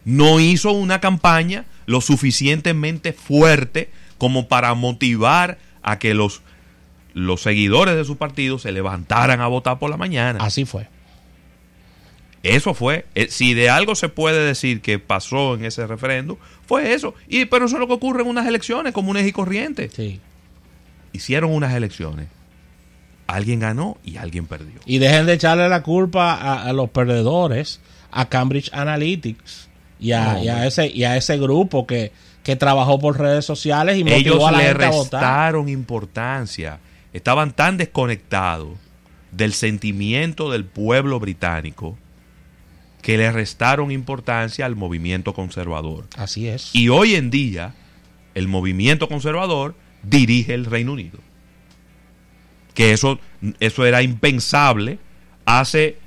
no 0.05 0.41
hizo 0.41 0.73
una 0.73 1.01
campaña 1.01 1.65
lo 1.87 2.01
suficientemente 2.01 3.13
fuerte 3.13 3.91
como 4.19 4.49
para 4.49 4.75
motivar 4.75 5.59
a 5.83 5.99
que 5.99 6.15
los, 6.15 6.43
los 7.15 7.43
seguidores 7.43 7.97
de 7.97 8.05
su 8.05 8.17
partido 8.17 8.59
se 8.59 8.73
levantaran 8.73 9.41
a 9.41 9.47
votar 9.47 9.79
por 9.79 9.91
la 9.91 9.97
mañana. 9.97 10.39
Así 10.43 10.65
fue. 10.65 10.89
Eso 12.43 12.73
fue, 12.73 13.05
eh, 13.15 13.27
si 13.29 13.53
de 13.53 13.69
algo 13.69 13.95
se 13.95 14.09
puede 14.09 14.43
decir 14.47 14.81
que 14.81 14.99
pasó 14.99 15.55
en 15.55 15.67
ese 15.67 15.87
referéndum, 15.87 16.39
fue 16.67 16.95
eso. 16.95 17.15
Y, 17.29 17.45
pero 17.45 17.67
eso 17.67 17.77
es 17.77 17.81
lo 17.81 17.87
que 17.87 17.93
ocurre 17.93 18.23
en 18.23 18.29
unas 18.29 18.47
elecciones 18.47 18.95
comunes 18.95 19.27
y 19.27 19.33
corrientes. 19.33 19.93
Sí. 19.95 20.21
Hicieron 21.13 21.53
unas 21.53 21.75
elecciones. 21.75 22.29
Alguien 23.27 23.61
ganó 23.61 23.97
y 24.05 24.17
alguien 24.17 24.47
perdió. 24.47 24.81
Y 24.87 24.99
dejen 24.99 25.27
de 25.27 25.35
echarle 25.35 25.69
la 25.69 25.83
culpa 25.83 26.35
a, 26.35 26.73
los 26.73 26.91
perdedores, 26.91 27.81
a 28.11 28.29
Cambridge 28.29 28.71
Analytics 28.73 29.69
y 30.01 30.13
a, 30.13 30.67
ese, 30.67 30.89
y 30.89 31.05
a 31.05 31.17
ese 31.17 31.39
grupo 31.39 31.87
que, 31.87 32.11
que 32.43 32.57
trabajó 32.57 32.99
por 32.99 33.19
redes 33.19 33.45
sociales 33.45 33.99
y 33.99 34.05
motivó 34.05 34.49
a 34.49 34.53
la 34.53 34.59
le 34.59 34.75
restaron 34.75 35.69
importancia. 35.69 36.81
Estaban 37.13 37.53
tan 37.53 37.77
desconectados 37.77 38.71
del 39.31 39.53
sentimiento 39.53 40.51
del 40.51 40.65
pueblo 40.65 41.21
británico 41.21 41.97
que 43.03 43.17
le 43.17 43.33
restaron 43.33 43.91
importancia 43.91 44.67
al 44.67 44.77
movimiento 44.77 45.35
conservador. 45.35 46.07
Así 46.17 46.49
es. 46.49 46.75
Y 46.75 46.89
hoy 46.89 47.15
en 47.15 47.31
día, 47.31 47.75
el 48.35 48.49
movimiento 48.49 49.09
conservador 49.09 49.75
dirige 50.03 50.55
el 50.55 50.67
Reino 50.67 50.93
Unido. 50.93 51.19
Que 52.75 52.93
eso, 52.93 53.19
eso 53.59 53.85
era 53.85 54.03
impensable 54.03 54.99
hace 55.45 55.99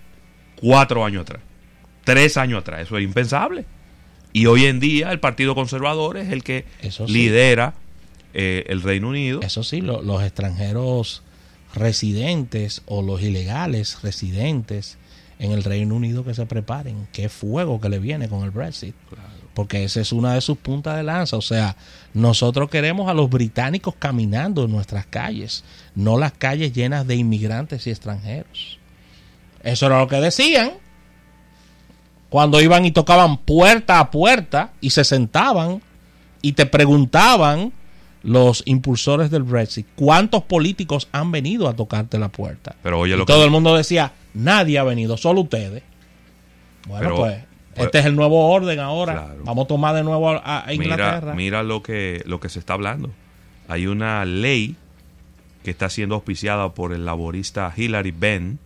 cuatro 0.56 1.06
años 1.06 1.24
atrás, 1.24 1.42
tres 2.04 2.38
años 2.38 2.62
atrás, 2.62 2.82
eso 2.82 2.96
era 2.96 3.04
impensable. 3.04 3.66
Y 4.32 4.48
hoy 4.48 4.66
en 4.66 4.80
día 4.80 5.12
el 5.12 5.20
Partido 5.20 5.54
Conservador 5.54 6.18
es 6.18 6.32
el 6.32 6.44
que 6.44 6.66
lidera 7.08 7.76
eh, 8.34 8.64
el 8.68 8.82
Reino 8.82 9.10
Unido. 9.10 9.42
Eso 9.42 9.64
sí, 9.64 9.82
los 9.82 10.24
extranjeros 10.24 11.22
residentes 11.76 12.82
o 12.86 13.02
los 13.02 13.22
ilegales 13.22 14.02
residentes 14.02 14.98
en 15.44 15.52
el 15.52 15.66
Reino 15.66 15.96
Unido 15.96 16.24
que 16.24 16.34
se 16.34 16.46
preparen. 16.46 17.06
Qué 17.12 17.28
fuego 17.28 17.82
que 17.82 17.90
le 17.90 18.00
viene 18.00 18.30
con 18.30 18.44
el 18.44 18.52
Brexit. 18.52 18.96
Porque 19.54 19.84
esa 19.84 20.00
es 20.00 20.14
una 20.14 20.34
de 20.36 20.42
sus 20.42 20.58
puntas 20.58 20.96
de 20.96 21.04
lanza. 21.04 21.36
O 21.36 21.42
sea, 21.42 21.76
nosotros 22.14 22.70
queremos 22.70 23.10
a 23.10 23.14
los 23.14 23.30
británicos 23.30 23.94
caminando 24.00 24.64
en 24.64 24.72
nuestras 24.72 25.06
calles, 25.06 25.66
no 25.96 26.18
las 26.18 26.32
calles 26.32 26.72
llenas 26.72 27.06
de 27.06 27.18
inmigrantes 27.18 27.86
y 27.86 27.90
extranjeros. 27.90 28.80
Eso 29.62 29.88
era 29.88 30.00
lo 30.00 30.08
que 30.08 30.22
decían. 30.22 30.72
Cuando 32.30 32.62
iban 32.62 32.86
y 32.86 32.92
tocaban 32.92 33.38
puerta 33.38 34.00
a 34.00 34.12
puerta 34.12 34.72
y 34.80 34.92
se 34.92 35.04
sentaban 35.04 35.82
y 36.42 36.54
te 36.54 36.66
preguntaban 36.66 37.74
los 38.24 38.64
impulsores 38.66 39.30
del 39.30 39.44
Brexit, 39.44 39.86
¿cuántos 39.96 40.44
políticos 40.44 41.08
han 41.12 41.32
venido 41.32 41.68
a 41.68 41.76
tocarte 41.76 42.18
la 42.18 42.30
puerta? 42.30 42.76
Pero 42.82 43.00
oye, 43.00 43.16
lo 43.18 43.26
todo 43.26 43.44
el 43.44 43.52
mundo 43.52 43.76
decía, 43.76 44.14
nadie 44.34 44.80
ha 44.80 44.84
venido, 44.84 45.18
solo 45.18 45.42
ustedes. 45.42 45.84
Bueno, 46.88 47.16
pues, 47.16 47.44
pues, 47.74 47.86
este 47.86 48.00
es 48.00 48.06
el 48.06 48.16
nuevo 48.16 48.50
orden 48.50 48.80
ahora. 48.80 49.36
Vamos 49.44 49.66
a 49.66 49.68
tomar 49.68 49.96
de 49.96 50.04
nuevo 50.04 50.30
a, 50.30 50.66
Inglaterra. 50.72 51.34
Mira, 51.34 51.64
lo 51.64 51.84
que 51.84 52.24
lo 52.26 52.40
que 52.40 52.50
se 52.50 52.60
está 52.60 52.74
hablando. 52.74 53.12
Hay 53.68 53.88
una 53.88 54.26
ley 54.26 54.76
que 55.64 55.72
está 55.72 55.90
siendo 55.90 56.16
auspiciada 56.16 56.74
por 56.74 56.94
el 56.94 57.06
laborista 57.06 57.74
Hillary 57.76 58.12
Benn 58.12 58.60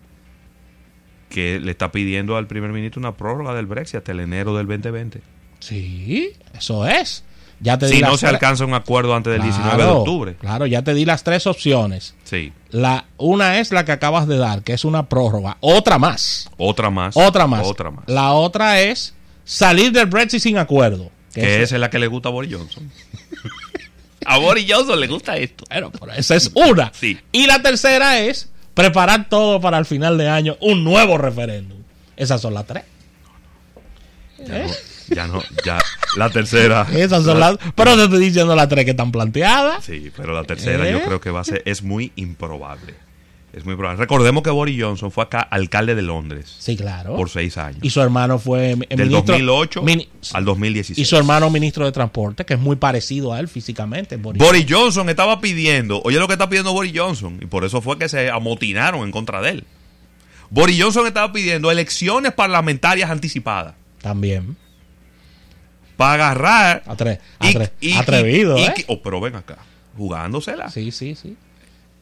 que 1.29 1.59
le 1.59 1.71
está 1.71 1.91
pidiendo 1.91 2.37
al 2.37 2.47
primer 2.47 2.71
ministro 2.71 2.99
una 2.99 3.15
prórroga 3.15 3.53
del 3.53 3.65
Brexit 3.65 3.97
hasta 3.97 4.11
el 4.11 4.21
enero 4.21 4.55
del 4.55 4.65
2020. 4.65 5.21
Sí, 5.59 6.31
eso 6.53 6.87
es 6.87 7.23
si 7.87 8.01
no 8.01 8.17
se 8.17 8.27
alcanza 8.27 8.65
un 8.65 8.73
acuerdo 8.73 9.15
antes 9.15 9.33
del 9.33 9.41
19 9.41 9.83
de 9.83 9.89
octubre. 9.89 10.35
Claro, 10.35 10.65
ya 10.65 10.83
te 10.83 10.93
di 10.93 11.05
las 11.05 11.23
tres 11.23 11.47
opciones. 11.47 12.15
Sí. 12.23 12.53
La, 12.69 13.05
una 13.17 13.59
es 13.59 13.71
la 13.71 13.85
que 13.85 13.91
acabas 13.91 14.27
de 14.27 14.37
dar, 14.37 14.63
que 14.63 14.73
es 14.73 14.85
una 14.85 15.09
prórroga. 15.09 15.57
Otra 15.61 15.97
más. 15.97 16.49
Otra 16.57 16.89
más. 16.89 17.15
Otra 17.17 17.47
más. 17.47 17.65
Otra 17.65 17.91
más. 17.91 18.03
La 18.07 18.33
otra 18.33 18.81
es 18.81 19.13
salir 19.43 19.91
del 19.91 20.05
Brexit 20.07 20.41
sin 20.41 20.57
acuerdo. 20.57 21.11
Que, 21.33 21.61
esa 21.61 21.75
es 21.75 21.81
la 21.81 21.89
que 21.89 21.99
le 21.99 22.07
gusta 22.07 22.29
a 22.29 22.31
Boris 22.31 22.53
Johnson. 22.53 22.91
a 24.25 24.37
Boris 24.37 24.65
Johnson 24.69 24.99
le 24.99 25.07
gusta 25.07 25.37
esto. 25.37 25.65
Pero, 25.69 25.91
esa 26.15 26.35
es 26.35 26.51
una. 26.53 26.91
Sí. 26.93 27.17
Y 27.31 27.47
la 27.47 27.61
tercera 27.61 28.19
es 28.19 28.49
preparar 28.73 29.29
todo 29.29 29.59
para 29.59 29.77
el 29.77 29.85
final 29.85 30.17
de 30.17 30.29
año 30.29 30.57
un 30.61 30.83
nuevo 30.83 31.17
referéndum. 31.17 31.79
Esas 32.15 32.41
son 32.41 32.53
las 32.53 32.65
tres. 32.65 32.83
¿Eh? 34.39 34.67
Ya 35.09 35.27
no, 35.27 35.41
ya. 35.65 35.79
La 36.15 36.29
tercera. 36.29 36.87
Esas 36.93 37.23
son 37.23 37.39
las. 37.39 37.57
Pero 37.75 37.95
te 37.95 38.03
estoy 38.03 38.19
diciendo 38.19 38.55
las 38.55 38.67
tres 38.67 38.85
que 38.85 38.91
están 38.91 39.11
planteadas. 39.11 39.85
Sí, 39.85 40.11
pero 40.15 40.33
la 40.33 40.43
tercera 40.43 40.89
yo 40.89 40.97
¿Eh? 40.97 41.03
creo 41.05 41.21
que 41.21 41.31
va 41.31 41.41
a 41.41 41.43
ser. 41.43 41.61
Es 41.65 41.83
muy 41.83 42.11
improbable. 42.15 42.95
Es 43.53 43.65
muy 43.65 43.75
probable. 43.75 43.99
Recordemos 43.99 44.43
que 44.43 44.51
Boris 44.51 44.79
Johnson 44.79 45.09
fue 45.09 45.23
acá 45.23 45.39
alcalde 45.39 45.95
de 45.95 46.03
Londres. 46.03 46.55
Sí, 46.59 46.77
claro. 46.77 47.15
Por 47.15 47.29
seis 47.29 47.57
años. 47.57 47.79
Y 47.81 47.89
su 47.89 48.01
hermano 48.01 48.37
fue 48.37 48.75
Del 48.75 49.09
2008 49.09 49.83
al 50.33 50.45
2016. 50.45 50.97
Y 50.97 51.05
su 51.05 51.15
hermano 51.17 51.49
ministro 51.49 51.85
de 51.85 51.91
Transporte, 51.91 52.45
que 52.45 52.53
es 52.53 52.59
muy 52.59 52.75
parecido 52.75 53.33
a 53.33 53.39
él 53.39 53.47
físicamente. 53.47 54.17
Boris, 54.17 54.65
Johnson 54.69 55.09
estaba 55.09 55.41
pidiendo, 55.41 56.01
oye 56.03 56.19
lo 56.19 56.27
que 56.27 56.33
está 56.33 56.49
pidiendo 56.49 56.73
Boris 56.73 56.93
Johnson, 56.95 57.39
y 57.41 57.45
por 57.45 57.63
eso 57.63 57.81
fue 57.81 57.97
que 57.97 58.09
se 58.09 58.29
amotinaron 58.29 59.03
en 59.03 59.11
contra 59.11 59.41
de 59.41 59.49
él. 59.49 59.63
Boris 60.51 60.79
Johnson 60.79 61.07
estaba 61.07 61.31
pidiendo 61.33 61.71
elecciones 61.71 62.33
parlamentarias 62.33 63.09
anticipadas. 63.09 63.73
También 64.01 64.55
para 65.97 66.29
agarrar. 66.29 66.83
atrevido, 67.97 68.57
¿eh? 68.57 68.85
oh, 68.87 69.01
pero 69.01 69.19
ven 69.19 69.35
acá, 69.35 69.57
jugándosela. 69.97 70.69
Sí, 70.69 70.91
sí, 70.91 71.15
sí. 71.15 71.35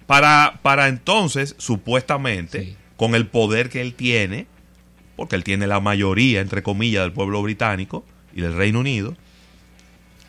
Para, 0.06 0.60
para 0.62 0.88
entonces, 0.90 1.56
supuestamente, 1.58 2.75
con 2.98 3.16
el 3.16 3.25
poder 3.25 3.70
que 3.70 3.82
él 3.82 3.96
tiene, 3.96 4.46
porque 5.16 5.36
él 5.36 5.44
tiene 5.44 5.66
la 5.66 5.80
mayoría, 5.80 6.42
entre 6.42 6.62
comillas, 6.62 7.04
del 7.04 7.14
pueblo 7.14 7.42
británico 7.42 8.06
y 8.36 8.42
del 8.42 8.56
Reino 8.56 8.82
Unido, 8.82 9.16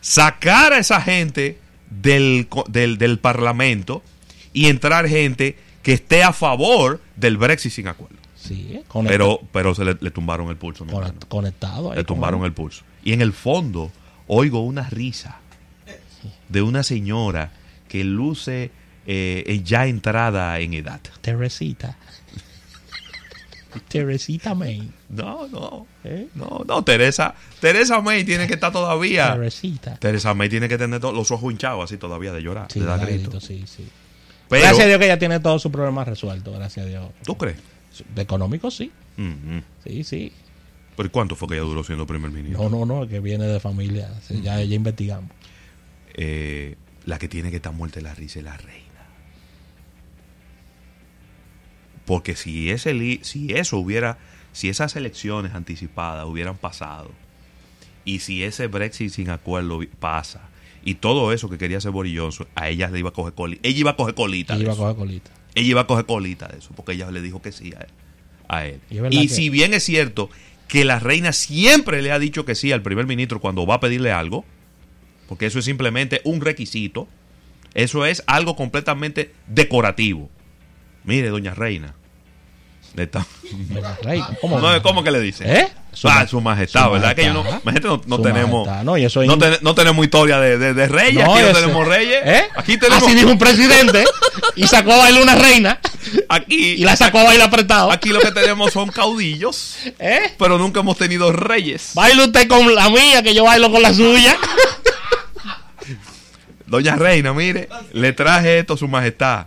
sacar 0.01 0.73
a 0.73 0.79
esa 0.79 1.03
gente 1.03 1.59
del, 1.91 2.49
del, 2.69 3.19
Parlamento 3.19 4.03
y 4.53 4.67
entrar 4.67 5.09
gente 5.09 5.59
que 5.83 5.93
esté 5.93 6.23
a 6.23 6.33
favor 6.33 7.01
del 7.17 7.37
Brexit 7.37 7.73
sin 7.73 7.89
acuerdo. 7.89 8.17
Sí, 8.35 8.81
pero, 9.07 9.41
pero 9.53 9.75
se 9.75 9.85
le, 9.85 9.95
tumbaron 10.11 10.49
el 10.49 10.57
pulso. 10.57 10.87
Conectado. 11.29 11.93
le 11.95 12.05
tumbaron 12.05 12.45
el 12.45 12.53
pulso. 12.53 12.85
Y 13.07 13.13
en 13.13 13.23
el 13.23 13.33
fondo 13.33 13.93
oigo 14.27 14.63
una 14.65 14.83
risa 14.91 15.39
de 16.49 16.61
una 16.61 16.83
señora 16.83 17.53
que 17.89 18.03
luce 18.03 18.73
eh, 19.07 19.61
ya 19.65 19.87
entrada 19.87 20.59
en 20.59 20.75
edad. 20.75 21.01
Teresita. 21.21 21.97
Teresita 23.87 24.57
May. 24.57 24.91
No, 25.09 25.47
no. 25.47 25.87
¿Eh? 26.03 26.27
No, 26.35 26.65
no, 26.67 26.83
Teresa. 26.83 27.37
Teresa 27.61 28.01
May 28.01 28.25
tiene 28.25 28.49
que 28.49 28.55
estar 28.55 28.73
todavía. 28.73 29.35
Teresita. 29.35 29.95
Teresa 29.99 30.35
May 30.35 30.49
tiene 30.49 30.69
que 30.69 30.77
tener 30.77 31.01
los 31.01 31.31
ojos 31.31 31.53
hinchados 31.53 31.85
así 31.85 31.99
todavía 31.99 32.33
de 32.33 32.43
llorar, 32.43 32.73
sí, 32.73 32.81
de 32.81 32.87
dar 32.87 33.07
Sí, 33.41 33.65
sí. 33.69 33.89
gracias 34.51 34.81
a 34.81 34.87
Dios 34.87 34.99
que 34.99 35.05
ella 35.05 35.19
tiene 35.21 35.39
todos 35.39 35.63
sus 35.63 35.71
problemas 35.71 36.09
resueltos, 36.09 36.53
gracias 36.53 36.87
a 36.87 36.89
Dios. 36.89 37.05
¿Tú 37.25 37.37
crees? 37.37 37.59
De 38.17 38.23
económico 38.23 38.69
sí. 38.73 38.91
Sí, 39.85 40.03
sí. 40.03 40.33
¿Pero 40.97 41.13
cuánto 41.13 41.37
fue 41.37 41.49
que 41.49 41.55
ella 41.55 41.65
duró 41.65 41.85
siendo 41.85 42.07
primer 42.07 42.31
ministro? 42.31 42.69
No, 42.69 42.87
no, 42.87 43.01
no, 43.01 43.09
que 43.09 43.21
viene 43.21 43.45
de 43.45 43.61
familia. 43.61 44.11
Ya, 44.31 44.63
ya 44.63 44.75
investigamos. 44.75 45.31
Eh, 46.15 46.77
la 47.05 47.19
que 47.19 47.29
tiene 47.29 47.51
que 47.51 47.57
estar 47.57 47.73
muerta 47.73 47.99
es 47.99 48.03
la 48.03 48.15
risa 48.15 48.39
es 48.39 48.45
la 48.45 48.57
reina. 48.57 48.87
Porque 52.07 52.35
si, 52.37 52.71
ese, 52.71 53.21
si 53.23 53.53
eso 53.53 53.79
hubiera, 53.79 54.19
si 54.53 54.69
esas 54.69 54.97
elecciones 54.97 55.55
anticipadas 55.55 56.25
hubieran 56.25 56.57
pasado, 56.57 57.11
y 58.05 58.21
si 58.21 58.45
ese 58.45 58.69
Brexit 58.69 59.11
sin 59.11 59.29
acuerdo 59.29 59.81
pasa, 59.99 60.49
y 60.85 60.95
todo 60.95 61.33
eso 61.33 61.51
que 61.51 61.59
quería 61.59 61.79
hacer 61.79 61.91
Boris 61.91 62.19
Johnson, 62.19 62.47
a 62.55 62.69
ella 62.69 62.89
le 62.89 63.01
iba 63.01 63.11
a 63.11 63.13
coger 63.13 63.35
colita. 63.35 63.69
Ella 63.69 63.81
iba 63.81 63.91
a 63.91 63.97
coger 63.97 64.15
colita. 64.15 64.55
Ella 64.55 64.63
iba 64.63 64.73
a 64.73 64.77
coger 64.77 64.97
colita. 64.97 65.31
Ella 65.55 65.69
iba 65.69 65.81
a 65.81 65.87
coger 65.87 66.07
colita 66.07 66.47
de 66.47 66.59
eso, 66.59 66.71
porque 66.77 66.93
ella 66.93 67.11
le 67.11 67.21
dijo 67.21 67.43
que 67.43 67.51
sí 67.51 67.75
a 68.49 68.65
él. 68.67 68.81
Y, 69.11 69.29
si 69.29 69.51
bien 69.51 69.75
es 69.75 69.83
cierto 69.83 70.31
que 70.69 70.85
la 70.85 70.99
reina 70.99 71.33
siempre 71.33 72.03
le 72.03 72.13
ha 72.13 72.19
dicho 72.19 72.45
que 72.45 72.55
sí 72.55 72.73
al 72.73 72.83
primer 72.83 73.07
ministro 73.07 73.41
cuando 73.41 73.67
va 73.67 73.77
a 73.77 73.81
pedirle 73.81 74.13
algo, 74.13 74.45
porque 75.29 75.47
eso 75.47 75.59
es 75.59 75.65
simplemente 75.65 76.21
un 76.25 76.41
requisito, 76.41 77.09
eso 77.75 78.07
es 78.07 78.23
algo 78.27 78.57
completamente 78.57 79.33
decorativo. 79.47 80.31
Mire, 81.05 81.29
doña 81.29 81.55
reina. 81.55 81.95
¿Cómo, 84.41 84.61
¿Cómo, 84.83 85.05
que 85.05 85.11
le 85.11 85.21
dice? 85.21 85.45
¿Eh? 85.61 85.69
Su, 85.93 86.09
ah, 86.09 86.27
su 86.27 86.41
majestad, 86.41 86.91
¿verdad? 86.91 87.15
Que 87.15 87.25
yo 87.25 87.33
no, 87.33 87.45
no, 88.07 88.21
tenemos 88.21 88.69
no, 88.85 88.97
eso 88.97 89.25
no, 89.25 89.37
no, 89.63 89.75
tenemos 89.75 90.05
historia 90.05 90.39
de, 90.39 90.59
de, 90.59 90.75
de 90.75 90.89
reyes, 90.89 91.25
aquí 91.25 91.41
no 91.41 91.53
tenemos 91.53 91.89
reyes. 91.89 92.21
¿Eh? 92.23 92.43
Aquí 92.55 92.77
tenemos 92.77 93.03
Así 93.03 93.15
dijo 93.15 93.31
un 93.31 93.39
presidente 93.39 94.05
y 94.57 94.67
sacó 94.67 94.93
a 94.93 94.99
bailar 94.99 95.23
una 95.23 95.35
reina. 95.37 95.81
Aquí. 96.29 96.73
Y 96.73 96.85
la 96.85 96.97
sacó 96.97 97.21
a 97.21 97.25
bailar 97.25 97.49
apretado. 97.49 97.91
Aquí 97.91 98.11
lo 98.11 98.21
que 98.21 98.31
tenemos 98.31 98.73
son 98.73 98.91
caudillos. 98.91 99.77
¿Eh? 99.99 100.35
Pero 100.39 100.59
nunca 100.59 100.81
hemos 100.81 100.99
tenido 100.99 101.33
reyes. 101.33 101.93
Baila 101.95 102.25
usted 102.25 102.47
con 102.47 102.75
la 102.75 102.91
mía, 102.91 103.23
que 103.23 103.35
yo 103.35 103.45
bailo 103.45 103.71
con 103.71 103.81
la 103.81 103.95
suya. 103.95 104.37
Doña 106.67 106.97
Reina, 106.97 107.33
mire, 107.33 107.69
le 107.93 108.13
traje 108.13 108.59
esto 108.59 108.75
a 108.75 108.77
su 108.77 108.89
majestad 108.89 109.47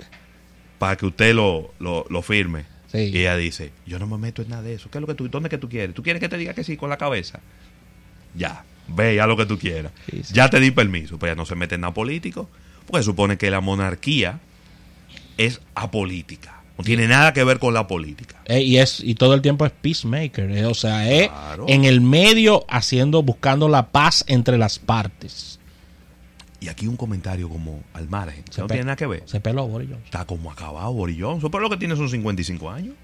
para 0.78 0.96
que 0.96 1.06
usted 1.06 1.36
lo, 1.36 1.74
lo, 1.80 2.22
firme. 2.22 2.66
Y 2.94 3.20
ella 3.20 3.38
dice, 3.38 3.72
yo 3.86 4.00
no 4.00 4.08
me 4.08 4.18
meto 4.18 4.42
en 4.42 4.50
nada 4.50 4.64
de 4.64 4.74
eso. 4.74 4.90
¿Qué 4.90 4.98
es 4.98 5.02
lo 5.02 5.08
que 5.08 5.14
tú, 5.14 5.30
¿Dónde 5.30 5.50
que 5.50 5.58
tú 5.58 5.70
quieres? 5.70 5.94
¿Tú 5.94 6.02
quieres 6.02 6.20
que 6.20 6.30
te 6.30 6.38
diga 6.38 6.54
que 6.54 6.64
sí 6.64 6.76
con 6.76 6.90
la 6.90 6.98
cabeza? 6.98 7.40
Ya, 8.36 8.64
ve 8.88 9.16
ya 9.16 9.28
lo 9.28 9.38
que 9.38 9.46
tú 9.46 9.60
quieras. 9.60 9.92
Ya 10.32 10.50
te 10.50 10.60
di 10.60 10.72
permiso. 10.72 11.18
Pues 11.20 11.32
ya 11.32 11.36
no 11.36 11.46
se 11.46 11.56
mete 11.56 11.76
en 11.76 11.82
nada 11.82 11.94
político. 11.94 12.50
Porque 12.88 13.04
supone 13.04 13.38
que 13.38 13.52
la 13.52 13.62
monarquía 13.62 14.40
es 15.38 15.62
apolítica. 15.76 16.60
No 16.80 16.84
tiene 16.84 17.08
nada 17.08 17.34
que 17.34 17.44
ver 17.44 17.60
con 17.60 17.74
la 17.74 17.88
política. 17.88 18.38
Eh, 18.46 18.62
y 18.62 18.78
es 18.78 19.02
y 19.02 19.16
todo 19.16 19.34
el 19.34 19.42
tiempo 19.42 19.66
es 19.66 19.72
peacemaker, 19.74 20.50
eh, 20.50 20.66
o 20.66 20.74
sea, 20.74 21.12
es 21.12 21.30
en 21.68 21.84
el 21.84 22.00
medio 22.00 22.66
haciendo 22.70 23.22
buscando 23.22 23.68
la 23.68 23.88
paz 23.92 24.24
entre 24.28 24.58
las 24.58 24.80
partes. 24.80 25.59
Y 26.62 26.68
aquí 26.68 26.88
un 26.88 26.98
comentario 26.98 27.48
como 27.48 27.82
al 27.94 28.10
margen. 28.10 28.44
no 28.58 28.68
tiene 28.68 28.84
nada 28.84 28.96
que 28.96 29.08
ver. 29.08 29.24
Se 29.26 29.40
peló 29.40 29.68
Boris 29.68 29.90
Está 30.04 30.26
como 30.26 30.52
acabado 30.52 30.92
Boris 30.92 31.18
Johnson. 31.20 31.50
Pero 31.50 31.64
lo 31.64 31.70
que 31.70 31.78
tiene 31.78 31.96
son 31.96 32.10
55 32.10 32.70
años. 32.70 32.96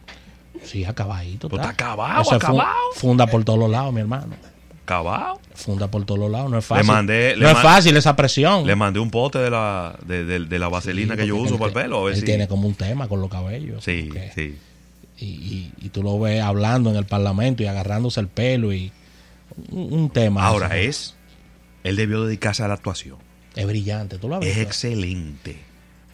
Sí, 0.64 0.84
acabadito. 0.84 1.48
está 1.48 1.70
acabado, 1.70 2.34
acabado. 2.34 2.74
Funda 2.96 3.28
por 3.28 3.44
todos 3.44 3.60
los 3.60 3.70
lados, 3.70 3.94
mi 3.94 4.02
hermano. 4.02 4.36
Acabado. 4.84 5.40
Funda 5.54 5.90
por 5.90 6.06
todos 6.06 6.20
los 6.20 6.32
lados. 6.32 6.52
No 6.52 6.58
es 6.58 6.66
fácil. 6.66 6.86
Le 6.86 6.94
mandé, 6.94 7.36
no 7.38 7.50
es 7.50 7.58
fácil 7.60 7.96
esa 7.98 8.16
presión. 8.16 8.66
Le 8.66 8.76
mandé 8.76 9.00
un 9.00 9.10
pote 9.10 9.40
de 9.40 9.50
la, 9.50 9.98
de, 10.06 10.60
la 10.60 10.68
vaselina 10.68 11.16
que 11.16 11.28
yo 11.28 11.38
uso 11.38 11.58
para 11.58 11.68
el 11.68 11.74
pelo. 11.74 12.10
él 12.10 12.24
tiene 12.24 12.48
como 12.48 12.68
un 12.68 12.76
tema 12.76 13.08
con 13.08 13.22
los 13.22 13.30
cabellos. 13.30 13.84
Sí, 13.84 14.10
sí. 14.36 14.58
Y, 15.18 15.72
y, 15.78 15.90
tú 15.90 16.04
lo 16.04 16.20
ves 16.20 16.42
hablando 16.42 16.90
en 16.90 16.98
el 16.98 17.06
parlamento 17.06 17.64
y 17.64 17.68
agarrándose 17.68 18.20
el 18.20 18.28
pelo 18.28 18.74
y 18.74 18.92
un, 19.72 20.10
tema. 20.10 20.46
Ahora 20.46 20.78
es, 20.78 21.16
él 21.84 21.96
debió 21.96 22.26
dedicarse 22.26 22.64
a 22.64 22.68
la 22.68 22.74
actuación. 22.74 23.18
Es 23.56 23.66
brillante, 23.66 24.18
tú 24.18 24.28
lo 24.28 24.42
Es 24.42 24.58
excelente 24.58 25.58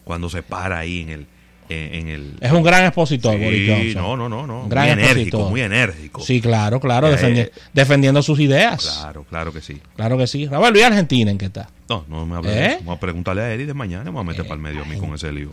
cuando 0.04 0.28
se 0.28 0.42
para 0.42 0.78
ahí 0.78 1.00
en 1.00 1.08
el, 1.10 1.26
en 1.68 2.08
el... 2.08 2.34
Es 2.40 2.52
un 2.52 2.62
gran 2.62 2.84
expositor, 2.84 3.34
sí, 3.38 3.92
No, 3.94 4.16
no, 4.16 4.28
no, 4.28 4.46
no. 4.46 4.68
Gran 4.68 4.84
muy 4.84 4.92
enérgico, 4.92 5.50
muy 5.50 5.60
enérgico. 5.60 6.20
Sí, 6.22 6.40
claro, 6.40 6.80
claro, 6.80 7.12
eh, 7.12 7.52
defendiendo 7.72 8.22
sus 8.22 8.40
ideas. 8.40 8.98
Claro, 9.00 9.24
claro 9.24 9.52
que 9.52 9.60
sí. 9.60 9.80
Claro 9.96 10.18
que 10.18 10.26
sí. 10.26 10.46
Raúl, 10.46 10.76
¿y 10.76 10.82
Argentina 10.82 11.30
en 11.30 11.38
qué 11.38 11.46
está? 11.46 11.68
No, 11.88 12.04
no 12.08 12.26
me 12.26 12.36
hables 12.36 12.56
¿Eh? 12.56 12.76
Vamos 12.80 12.96
a 12.96 13.00
preguntarle 13.00 13.42
a 13.42 13.54
Eddie 13.54 13.66
de 13.66 13.74
mañana 13.74 14.04
vamos 14.04 14.22
a 14.22 14.24
meter 14.24 14.44
para 14.44 14.54
el 14.54 14.60
medio 14.60 14.82
a 14.82 14.84
mí 14.84 14.96
con 14.96 15.14
ese 15.14 15.32
lío. 15.32 15.50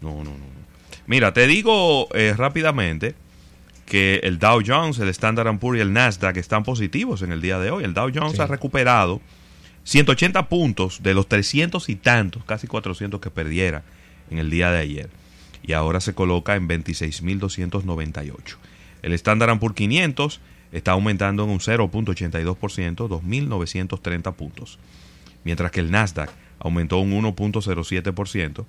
No, 0.00 0.10
no, 0.16 0.24
no. 0.24 0.60
Mira, 1.06 1.32
te 1.32 1.46
digo 1.46 2.08
eh, 2.14 2.34
rápidamente 2.36 3.14
que 3.86 4.20
el 4.22 4.38
Dow 4.38 4.62
Jones, 4.64 4.98
el 4.98 5.08
Standard 5.08 5.58
Poor's 5.58 5.78
y 5.78 5.82
el 5.82 5.92
Nasdaq 5.92 6.36
están 6.36 6.62
positivos 6.62 7.22
en 7.22 7.32
el 7.32 7.40
día 7.40 7.58
de 7.58 7.70
hoy. 7.70 7.84
El 7.84 7.92
Dow 7.92 8.10
Jones 8.14 8.38
ha 8.38 8.46
recuperado 8.46 9.20
180 9.90 10.48
puntos 10.48 11.02
de 11.02 11.14
los 11.14 11.26
300 11.26 11.88
y 11.88 11.96
tantos, 11.96 12.44
casi 12.44 12.68
400 12.68 13.20
que 13.20 13.28
perdiera 13.28 13.82
en 14.30 14.38
el 14.38 14.48
día 14.48 14.70
de 14.70 14.78
ayer. 14.78 15.10
Y 15.64 15.72
ahora 15.72 16.00
se 16.00 16.14
coloca 16.14 16.54
en 16.54 16.68
26.298. 16.68 18.56
El 19.02 19.12
Standard 19.14 19.58
Poor's 19.58 19.74
500 19.74 20.40
está 20.70 20.92
aumentando 20.92 21.42
en 21.42 21.50
un 21.50 21.58
0.82%, 21.58 22.54
2.930 22.54 24.32
puntos. 24.34 24.78
Mientras 25.42 25.72
que 25.72 25.80
el 25.80 25.90
Nasdaq 25.90 26.30
aumentó 26.60 26.98
un 26.98 27.10
1.07% 27.10 28.66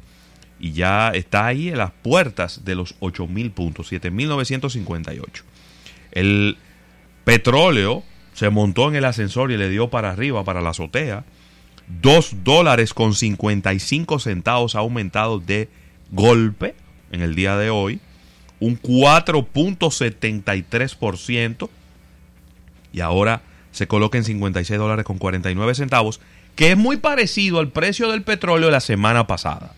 y 0.59 0.71
ya 0.71 1.09
está 1.09 1.45
ahí 1.45 1.69
en 1.69 1.77
las 1.77 1.91
puertas 1.91 2.65
de 2.65 2.73
los 2.73 2.99
8.000 2.99 3.51
puntos, 3.51 3.91
7.958. 3.91 5.43
El 6.13 6.57
petróleo 7.25 8.03
se 8.41 8.49
montó 8.49 8.89
en 8.89 8.95
el 8.95 9.05
ascensor 9.05 9.51
y 9.51 9.57
le 9.57 9.69
dio 9.69 9.91
para 9.91 10.09
arriba, 10.09 10.43
para 10.43 10.61
la 10.61 10.71
azotea. 10.71 11.25
2 12.01 12.43
dólares 12.43 12.95
con 12.95 13.13
55 13.13 14.17
centavos 14.17 14.73
aumentado 14.73 15.37
de 15.37 15.69
golpe 16.09 16.73
en 17.11 17.21
el 17.21 17.35
día 17.35 17.55
de 17.55 17.69
hoy. 17.69 17.99
Un 18.59 18.81
4.73%. 18.81 21.69
Y 22.91 23.01
ahora 23.01 23.43
se 23.69 23.87
coloca 23.87 24.17
en 24.17 24.23
56 24.23 24.79
dólares 24.79 25.05
con 25.05 25.19
49 25.19 25.75
centavos, 25.75 26.19
que 26.55 26.71
es 26.71 26.77
muy 26.77 26.97
parecido 26.97 27.59
al 27.59 27.67
precio 27.67 28.09
del 28.09 28.23
petróleo 28.23 28.71
la 28.71 28.79
semana 28.79 29.27
pasada. 29.27 29.75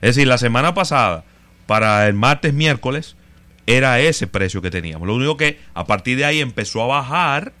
Es 0.00 0.16
decir, 0.16 0.26
la 0.26 0.38
semana 0.38 0.74
pasada, 0.74 1.22
para 1.68 2.08
el 2.08 2.14
martes, 2.14 2.52
miércoles, 2.52 3.14
era 3.66 4.00
ese 4.00 4.26
precio 4.26 4.62
que 4.62 4.70
teníamos. 4.70 5.06
Lo 5.06 5.14
único 5.14 5.36
que 5.36 5.58
a 5.74 5.86
partir 5.86 6.16
de 6.16 6.24
ahí 6.24 6.40
empezó 6.40 6.82
a 6.82 6.86
bajar 6.86 7.52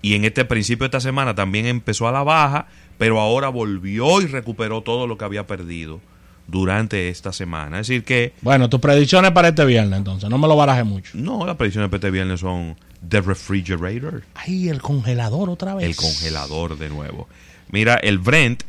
y 0.00 0.14
en 0.14 0.24
este 0.24 0.44
principio 0.44 0.84
de 0.84 0.86
esta 0.86 1.00
semana 1.00 1.34
también 1.34 1.66
empezó 1.66 2.08
a 2.08 2.12
la 2.12 2.22
baja, 2.22 2.66
pero 2.96 3.20
ahora 3.20 3.48
volvió 3.48 4.20
y 4.20 4.26
recuperó 4.26 4.82
todo 4.82 5.06
lo 5.06 5.18
que 5.18 5.24
había 5.24 5.46
perdido 5.46 6.00
durante 6.46 7.10
esta 7.10 7.32
semana. 7.32 7.80
Es 7.80 7.88
decir 7.88 8.04
que... 8.04 8.32
Bueno, 8.40 8.70
tus 8.70 8.80
predicciones 8.80 9.32
para 9.32 9.48
este 9.48 9.64
viernes 9.64 9.98
entonces, 9.98 10.30
no 10.30 10.38
me 10.38 10.48
lo 10.48 10.56
baraje 10.56 10.84
mucho. 10.84 11.10
No, 11.14 11.44
las 11.44 11.56
predicciones 11.56 11.90
para 11.90 11.98
este 11.98 12.10
viernes 12.10 12.40
son 12.40 12.76
The 13.06 13.20
Refrigerator. 13.20 14.22
Ay, 14.34 14.68
el 14.68 14.80
congelador 14.80 15.50
otra 15.50 15.74
vez. 15.74 15.84
El 15.84 15.96
congelador 15.96 16.78
de 16.78 16.88
nuevo. 16.88 17.28
Mira, 17.70 17.96
el 17.96 18.18
Brent 18.18 18.62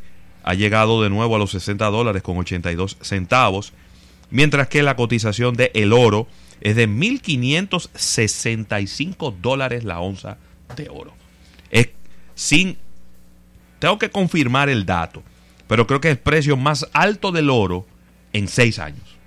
ha 0.44 0.54
llegado 0.56 1.02
de 1.02 1.10
nuevo 1.10 1.36
a 1.36 1.40
los 1.40 1.52
60 1.52 1.86
dólares 1.86 2.22
con 2.22 2.38
82 2.38 2.98
centavos 3.02 3.72
mientras 4.32 4.68
que 4.68 4.84
la 4.84 4.96
cotización 4.96 5.56
de 5.56 5.72
el 5.74 5.94
oro 5.94 6.28
es 6.62 6.76
de 6.76 6.88
1.565 6.89 9.36
dólares 9.42 9.84
la 9.84 10.00
onza 10.00 10.38
de 10.76 10.89
oro. 10.89 11.13
Es 11.70 11.89
sin... 12.36 12.78
Tengo 13.80 13.98
que 13.98 14.10
confirmar 14.10 14.70
el 14.70 14.86
dato, 14.86 15.24
pero 15.68 15.88
creo 15.88 16.02
que 16.02 16.10
es 16.10 16.18
el 16.18 16.20
precio 16.20 16.58
más 16.58 16.86
alto 16.92 17.32
del 17.32 17.50
oro 17.50 17.86
en 18.34 18.50
seis 18.50 18.78
años. 18.78 19.18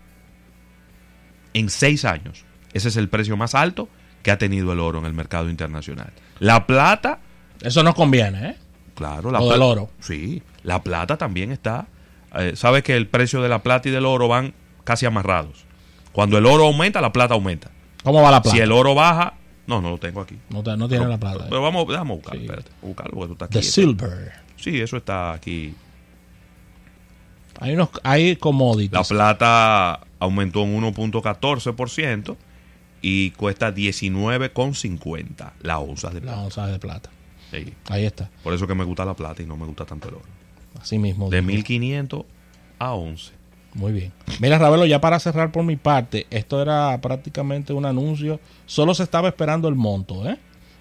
En 1.54 1.70
seis 1.70 2.04
años. 2.04 2.44
Ese 2.74 2.88
es 2.88 2.96
el 2.96 3.08
precio 3.08 3.36
más 3.36 3.54
alto 3.54 3.88
que 4.22 4.30
ha 4.30 4.38
tenido 4.38 4.72
el 4.72 4.80
oro 4.80 4.98
en 4.98 5.06
el 5.06 5.14
mercado 5.14 5.48
internacional. 5.48 6.12
La 6.38 6.66
plata... 6.66 7.20
Eso 7.62 7.82
nos 7.82 7.94
conviene, 7.94 8.50
¿eh? 8.50 8.56
Claro, 8.94 9.30
la 9.30 9.38
plata. 9.38 9.64
oro. 9.64 9.90
Sí, 10.00 10.42
la 10.62 10.82
plata 10.82 11.16
también 11.16 11.50
está... 11.50 11.86
Eh, 12.34 12.52
Sabes 12.56 12.82
que 12.82 12.96
el 12.96 13.08
precio 13.08 13.40
de 13.42 13.48
la 13.48 13.62
plata 13.62 13.88
y 13.88 13.92
del 13.92 14.04
oro 14.04 14.28
van 14.28 14.52
casi 14.84 15.06
amarrados. 15.06 15.64
Cuando 16.12 16.38
el 16.38 16.46
oro 16.46 16.66
aumenta, 16.66 17.00
la 17.00 17.12
plata 17.12 17.34
aumenta. 17.34 17.70
¿Cómo 18.02 18.20
va 18.22 18.30
la 18.30 18.42
plata? 18.42 18.56
Si 18.56 18.62
el 18.62 18.72
oro 18.72 18.94
baja, 18.94 19.34
no, 19.66 19.80
no 19.80 19.90
lo 19.90 19.98
tengo 19.98 20.20
aquí. 20.20 20.36
No, 20.50 20.62
no 20.62 20.88
tiene 20.88 21.06
la 21.06 21.18
plata. 21.18 21.46
Pero 21.48 21.62
vamos, 21.62 21.86
espérate, 21.88 22.70
buscarlo 22.82 23.12
porque 23.14 23.28
tú 23.28 23.32
estás 23.32 23.48
aquí. 23.48 23.58
The 23.58 23.62
silver. 23.62 24.32
Sí, 24.56 24.80
eso 24.80 24.96
está 24.96 25.32
aquí. 25.32 25.74
Hay 27.60 27.74
unos 27.74 27.90
hay 28.02 28.36
commodities. 28.36 28.92
La 28.92 29.04
plata 29.04 30.00
aumentó 30.18 30.62
un 30.62 30.82
1.14% 30.82 32.36
y 33.02 33.30
cuesta 33.32 33.74
19,50 33.74 35.52
la 35.62 35.78
onza 35.78 36.10
de 36.10 36.20
plata. 36.20 36.36
La 36.36 36.42
onza 36.44 36.66
de 36.66 36.78
plata. 36.78 37.10
Sí. 37.50 37.72
Ahí 37.88 38.04
está. 38.04 38.30
Por 38.42 38.54
eso 38.54 38.66
que 38.66 38.74
me 38.74 38.84
gusta 38.84 39.04
la 39.04 39.14
plata 39.14 39.42
y 39.42 39.46
no 39.46 39.56
me 39.56 39.66
gusta 39.66 39.84
tanto 39.84 40.08
el 40.08 40.14
oro. 40.14 40.24
Así 40.80 40.98
mismo. 40.98 41.28
De 41.30 41.42
1500 41.42 42.24
a 42.78 42.94
11. 42.94 43.32
Muy 43.74 43.92
bien. 43.92 44.12
Mira, 44.38 44.58
Ravelo, 44.58 44.84
ya 44.84 45.00
para 45.00 45.18
cerrar 45.18 45.50
por 45.50 45.64
mi 45.64 45.76
parte, 45.76 46.26
esto 46.30 46.60
era 46.60 47.00
prácticamente 47.00 47.72
un 47.72 47.86
anuncio. 47.86 48.38
Solo 48.66 48.94
se 48.94 49.02
estaba 49.02 49.28
esperando 49.28 49.68
el 49.68 49.74
monto, 49.74 50.28
¿eh? 50.28 50.38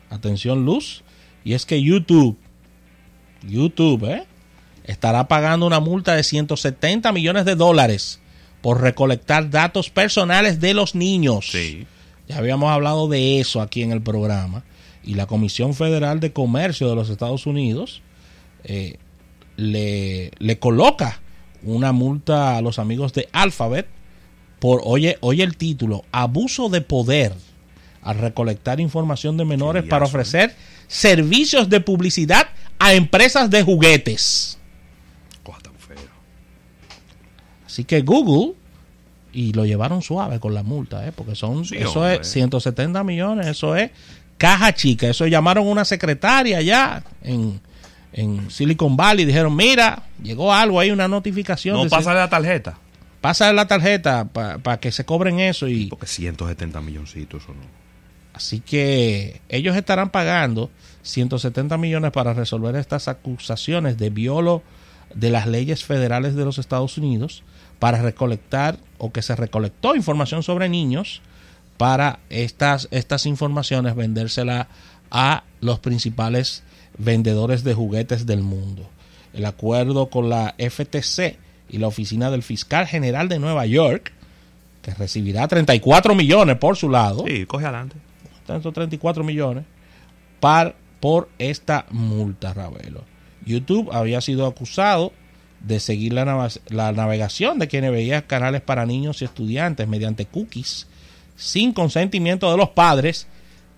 Atención, 0.10 0.65
luz. 0.65 1.04
Y 1.43 1.54
es 1.54 1.65
que 1.65 1.82
YouTube, 1.82 2.38
YouTube, 3.47 4.06
¿eh? 4.06 4.25
Estará 4.84 5.27
pagando 5.27 5.65
una 5.65 5.80
multa 5.80 6.15
de 6.15 6.23
170 6.23 7.12
millones 7.13 7.45
de 7.45 7.56
dólares 7.56 8.19
por 8.62 8.82
recolectar 8.82 9.49
datos 9.49 9.89
personales 9.89 10.60
de 10.60 10.73
los 10.73 10.93
niños. 10.93 11.49
Sí. 11.51 11.88
Ya 12.27 12.38
habíamos 12.38 12.71
hablado 12.71 13.08
de 13.08 13.39
eso 13.39 13.62
aquí 13.62 13.84
en 13.84 13.91
el 13.91 14.01
programa. 14.01 14.63
Y 15.04 15.15
la 15.15 15.27
Comisión 15.27 15.73
Federal 15.73 16.19
de 16.19 16.34
Comercio 16.34 16.89
de 16.89 16.95
los 16.95 17.10
Estados 17.10 17.45
Unidos 17.47 18.01
eh, 18.63 18.97
le, 19.56 20.32
le 20.38 20.60
coloca 20.60 21.21
una 21.63 21.91
multa 21.91 22.58
a 22.58 22.62
los 22.62 22.80
amigos 22.80 23.13
de 23.13 23.30
Alphabet 23.32 23.88
por, 24.60 24.82
oye, 24.84 25.17
oye 25.21 25.43
el 25.43 25.58
título, 25.58 26.06
abuso 26.12 26.69
de 26.69 26.82
poder 26.82 27.34
al 28.02 28.17
recolectar 28.17 28.80
información 28.80 29.38
de 29.38 29.45
menores 29.45 29.84
para 29.84 30.06
ofrecer 30.06 30.56
servicios 30.88 31.69
de 31.69 31.82
publicidad 31.82 32.47
a 32.80 32.93
empresas 32.93 33.50
de 33.50 33.63
juguetes. 33.63 34.58
Así 37.65 37.86
que 37.86 38.02
Google, 38.02 38.56
y 39.32 39.54
lo 39.54 39.65
llevaron 39.65 40.02
suave 40.02 40.41
con 40.41 40.54
la 40.54 40.62
multa, 40.62 41.08
¿eh? 41.08 41.13
porque 41.15 41.36
son, 41.36 41.63
eso 41.71 42.06
es 42.06 42.28
170 42.28 43.02
millones, 43.06 43.47
eso 43.47 43.78
es 43.78 43.91
caja 44.38 44.74
chica, 44.74 45.08
eso 45.08 45.26
llamaron 45.26 45.65
una 45.65 45.86
secretaria 45.86 46.62
ya 46.62 47.02
en, 47.24 47.62
en 48.13 48.52
Silicon 48.52 48.97
Valley 48.97 49.26
dijeron, 49.26 49.56
mira, 49.56 50.04
llegó 50.21 50.54
algo 50.54 50.80
ahí, 50.80 50.91
una 50.91 51.08
notificación. 51.08 51.76
No 51.76 51.89
pasa 51.89 52.13
la 52.13 52.30
tarjeta. 52.30 52.78
pasa 53.21 53.52
la 53.54 53.67
tarjeta 53.67 54.26
para 54.26 54.80
que 54.80 54.91
se 54.91 55.06
cobren 55.06 55.39
eso 55.39 55.67
y... 55.67 55.86
Porque 55.86 56.08
170 56.08 56.82
milloncitos 56.82 57.43
o 57.47 57.54
no. 57.54 57.82
Así 58.34 58.60
que 58.60 59.41
ellos 59.50 59.76
estarán 59.76 60.10
pagando 60.10 60.69
170 61.04 61.78
millones 61.78 62.12
para 62.12 62.34
resolver 62.34 62.76
estas 62.76 63.08
acusaciones 63.08 63.97
de 63.97 64.10
violo 64.10 64.63
de 65.13 65.30
las 65.30 65.47
leyes 65.47 65.84
federales 65.84 66.36
de 66.36 66.45
los 66.45 66.58
Estados 66.58 66.97
Unidos 66.97 67.43
para 67.80 68.02
recolectar 68.02 68.78
o 68.97 69.12
que 69.12 69.21
se 69.21 69.36
recolectó 69.36 69.95
información 69.95 70.43
sobre 70.43 70.69
niños 70.69 71.21
para 71.78 72.19
estas, 72.30 72.88
estas 72.91 73.26
informaciones 73.26 73.95
vendérselas 73.95 74.67
a 75.10 75.43
los 75.60 75.80
principales 75.80 76.63
vendedores 77.03 77.63
de 77.63 77.73
juguetes 77.73 78.25
del 78.25 78.41
mundo. 78.41 78.87
El 79.33 79.45
acuerdo 79.45 80.09
con 80.09 80.29
la 80.29 80.55
FTC 80.57 81.37
y 81.69 81.77
la 81.77 81.87
Oficina 81.87 82.29
del 82.31 82.43
Fiscal 82.43 82.87
General 82.87 83.29
de 83.29 83.39
Nueva 83.39 83.65
York, 83.65 84.11
que 84.81 84.93
recibirá 84.93 85.47
34 85.47 86.15
millones 86.15 86.57
por 86.57 86.75
su 86.75 86.89
lado. 86.89 87.23
Sí, 87.27 87.45
coge 87.45 87.65
adelante. 87.65 87.95
34 88.45 89.23
millones 89.23 89.63
par, 90.41 90.75
por 90.99 91.29
esta 91.39 91.85
multa, 91.91 92.53
Ravelo. 92.53 93.05
YouTube 93.45 93.89
había 93.93 94.19
sido 94.19 94.45
acusado 94.45 95.13
de 95.61 95.79
seguir 95.79 96.11
la, 96.11 96.49
la 96.67 96.91
navegación 96.91 97.59
de 97.59 97.67
quienes 97.67 97.91
veían 97.91 98.23
canales 98.23 98.61
para 98.61 98.85
niños 98.85 99.21
y 99.21 99.25
estudiantes 99.25 99.87
mediante 99.87 100.25
cookies 100.25 100.87
sin 101.37 101.71
consentimiento 101.71 102.51
de 102.51 102.57
los 102.57 102.69
padres 102.69 103.27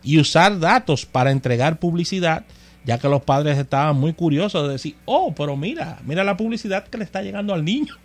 y 0.02 0.20
usar 0.20 0.60
datos 0.60 1.06
para 1.06 1.32
entregar 1.32 1.80
publicidad, 1.80 2.46
ya 2.86 2.98
que 2.98 3.08
los 3.08 3.22
padres 3.22 3.58
estaban 3.58 3.96
muy 3.98 4.14
curiosos 4.14 4.68
de 4.68 4.74
decir, 4.74 4.96
oh, 5.06 5.34
pero 5.36 5.56
mira, 5.56 6.00
mira 6.06 6.24
la 6.24 6.38
publicidad 6.38 6.88
que 6.88 6.98
le 6.98 7.04
está 7.04 7.22
llegando 7.22 7.54
al 7.54 7.64
niño. 7.64 7.96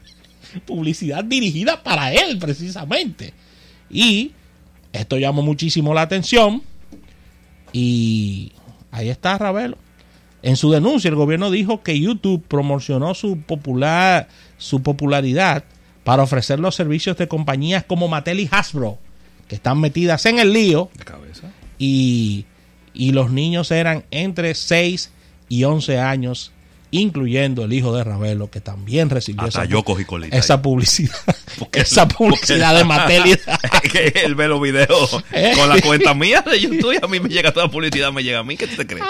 publicidad 0.66 1.24
dirigida 1.24 1.82
para 1.82 2.12
él, 2.12 2.38
precisamente. 2.38 3.34
Y 3.90 4.32
esto 4.92 5.18
llamó 5.18 5.42
muchísimo 5.42 5.94
la 5.94 6.02
atención. 6.02 6.62
Y 7.72 8.52
ahí 8.90 9.08
está 9.08 9.38
Ravelo. 9.38 9.76
En 10.42 10.56
su 10.56 10.70
denuncia, 10.70 11.08
el 11.08 11.14
gobierno 11.14 11.50
dijo 11.50 11.82
que 11.82 11.98
YouTube 11.98 12.42
promocionó 12.46 13.14
su, 13.14 13.40
popular, 13.40 14.28
su 14.58 14.82
popularidad 14.82 15.64
para 16.04 16.24
ofrecer 16.24 16.58
los 16.58 16.74
servicios 16.74 17.16
de 17.16 17.28
compañías 17.28 17.84
como 17.84 18.08
Mattel 18.08 18.40
y 18.40 18.48
Hasbro, 18.50 18.98
que 19.46 19.54
están 19.54 19.80
metidas 19.80 20.26
en 20.26 20.40
el 20.40 20.52
lío. 20.52 20.90
De 20.96 21.04
cabeza. 21.04 21.52
Y, 21.78 22.44
y 22.94 23.12
los 23.12 23.30
niños 23.30 23.70
eran 23.70 24.04
entre 24.10 24.54
6 24.54 25.10
y 25.48 25.64
11 25.64 25.98
años, 25.98 26.52
incluyendo 26.90 27.64
el 27.64 27.72
hijo 27.72 27.94
de 27.94 28.04
Ravelo, 28.04 28.50
que 28.50 28.60
también 28.60 29.10
recibió 29.10 29.46
esa, 29.46 29.64
esa 30.30 30.62
publicidad. 30.62 31.16
esa 31.72 32.08
publicidad 32.08 32.76
de 32.76 32.84
Mattel. 32.84 33.38
él 34.24 34.34
ve 34.34 34.48
los 34.48 34.60
videos 34.60 35.10
con 35.56 35.68
la 35.68 35.80
cuenta 35.80 36.14
mía 36.14 36.42
de 36.42 36.60
YouTube 36.60 36.94
y 36.94 37.04
a 37.04 37.08
mí 37.08 37.20
me 37.20 37.28
llega 37.28 37.52
toda 37.52 37.66
la 37.66 37.72
publicidad, 37.72 38.12
me 38.12 38.22
llega 38.22 38.40
a 38.40 38.44
mí. 38.44 38.56
¿Qué 38.56 38.66
te 38.66 38.86
crees? 38.86 39.04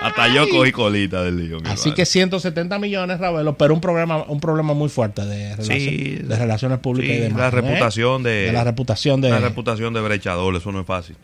Hasta 0.00 0.28
yo 0.28 0.48
cogí 0.48 0.72
colita 0.72 1.22
del 1.22 1.38
lío. 1.38 1.58
Así 1.64 1.92
que 1.92 2.04
170 2.04 2.78
millones, 2.78 3.18
Ravelo, 3.18 3.56
pero 3.56 3.74
un 3.74 3.80
problema, 3.80 4.24
un 4.24 4.40
problema 4.40 4.74
muy 4.74 4.88
fuerte 4.88 5.24
de, 5.24 5.56
de 5.56 6.36
relaciones 6.36 6.78
públicas 6.80 7.16
y 7.16 7.20
demás. 7.20 7.38
La 7.38 7.50
reputación 7.50 8.22
de, 8.22 8.52
la 8.52 8.62
reputación 8.62 9.20
de 9.20 9.30
la 9.30 9.40
reputación 9.40 9.94
de 9.94 10.00
brechador, 10.00 10.54
eso 10.54 10.70
no 10.70 10.80
es 10.80 10.86
fácil. 10.86 11.16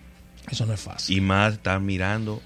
Eso 0.52 0.66
no 0.66 0.74
es 0.74 0.80
fácil. 0.80 1.16
Y 1.16 1.20
más 1.20 1.54
estar 1.54 1.80
mirando 1.80 2.42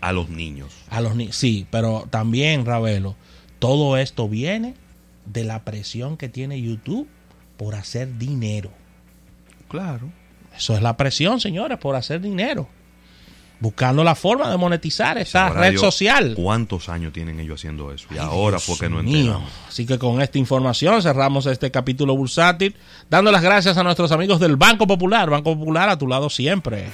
a 0.00 0.12
los 0.12 0.28
niños. 0.28 0.74
A 0.90 1.00
los 1.00 1.14
niños, 1.14 1.36
sí, 1.36 1.66
pero 1.70 2.06
también, 2.10 2.66
Ravelo, 2.66 3.14
todo 3.60 3.96
esto 3.96 4.28
viene 4.28 4.74
de 5.24 5.44
la 5.44 5.64
presión 5.64 6.16
que 6.16 6.28
tiene 6.28 6.60
YouTube 6.60 7.08
por 7.56 7.76
hacer 7.76 8.18
dinero. 8.18 8.70
Claro. 9.68 10.10
Eso 10.54 10.74
es 10.74 10.82
la 10.82 10.96
presión, 10.96 11.40
señores, 11.40 11.78
por 11.78 11.94
hacer 11.94 12.20
dinero 12.20 12.68
buscando 13.60 14.04
la 14.04 14.14
forma 14.14 14.50
de 14.50 14.56
monetizar 14.56 15.18
esa 15.18 15.48
red 15.50 15.76
social. 15.76 16.34
¿Cuántos 16.36 16.88
años 16.88 17.12
tienen 17.12 17.40
ellos 17.40 17.60
haciendo 17.60 17.92
eso? 17.92 18.06
Y 18.14 18.18
ahora, 18.18 18.58
porque 18.66 18.88
no 18.88 19.00
entiendo. 19.00 19.42
Así 19.68 19.86
que 19.86 19.98
con 19.98 20.20
esta 20.20 20.38
información 20.38 21.00
cerramos 21.02 21.46
este 21.46 21.70
capítulo 21.70 22.16
bursátil, 22.16 22.76
dando 23.08 23.32
las 23.32 23.42
gracias 23.42 23.76
a 23.76 23.82
nuestros 23.82 24.12
amigos 24.12 24.40
del 24.40 24.56
Banco 24.56 24.86
Popular. 24.86 25.30
Banco 25.30 25.56
Popular 25.56 25.88
a 25.88 25.98
tu 25.98 26.06
lado 26.06 26.28
siempre. 26.30 26.88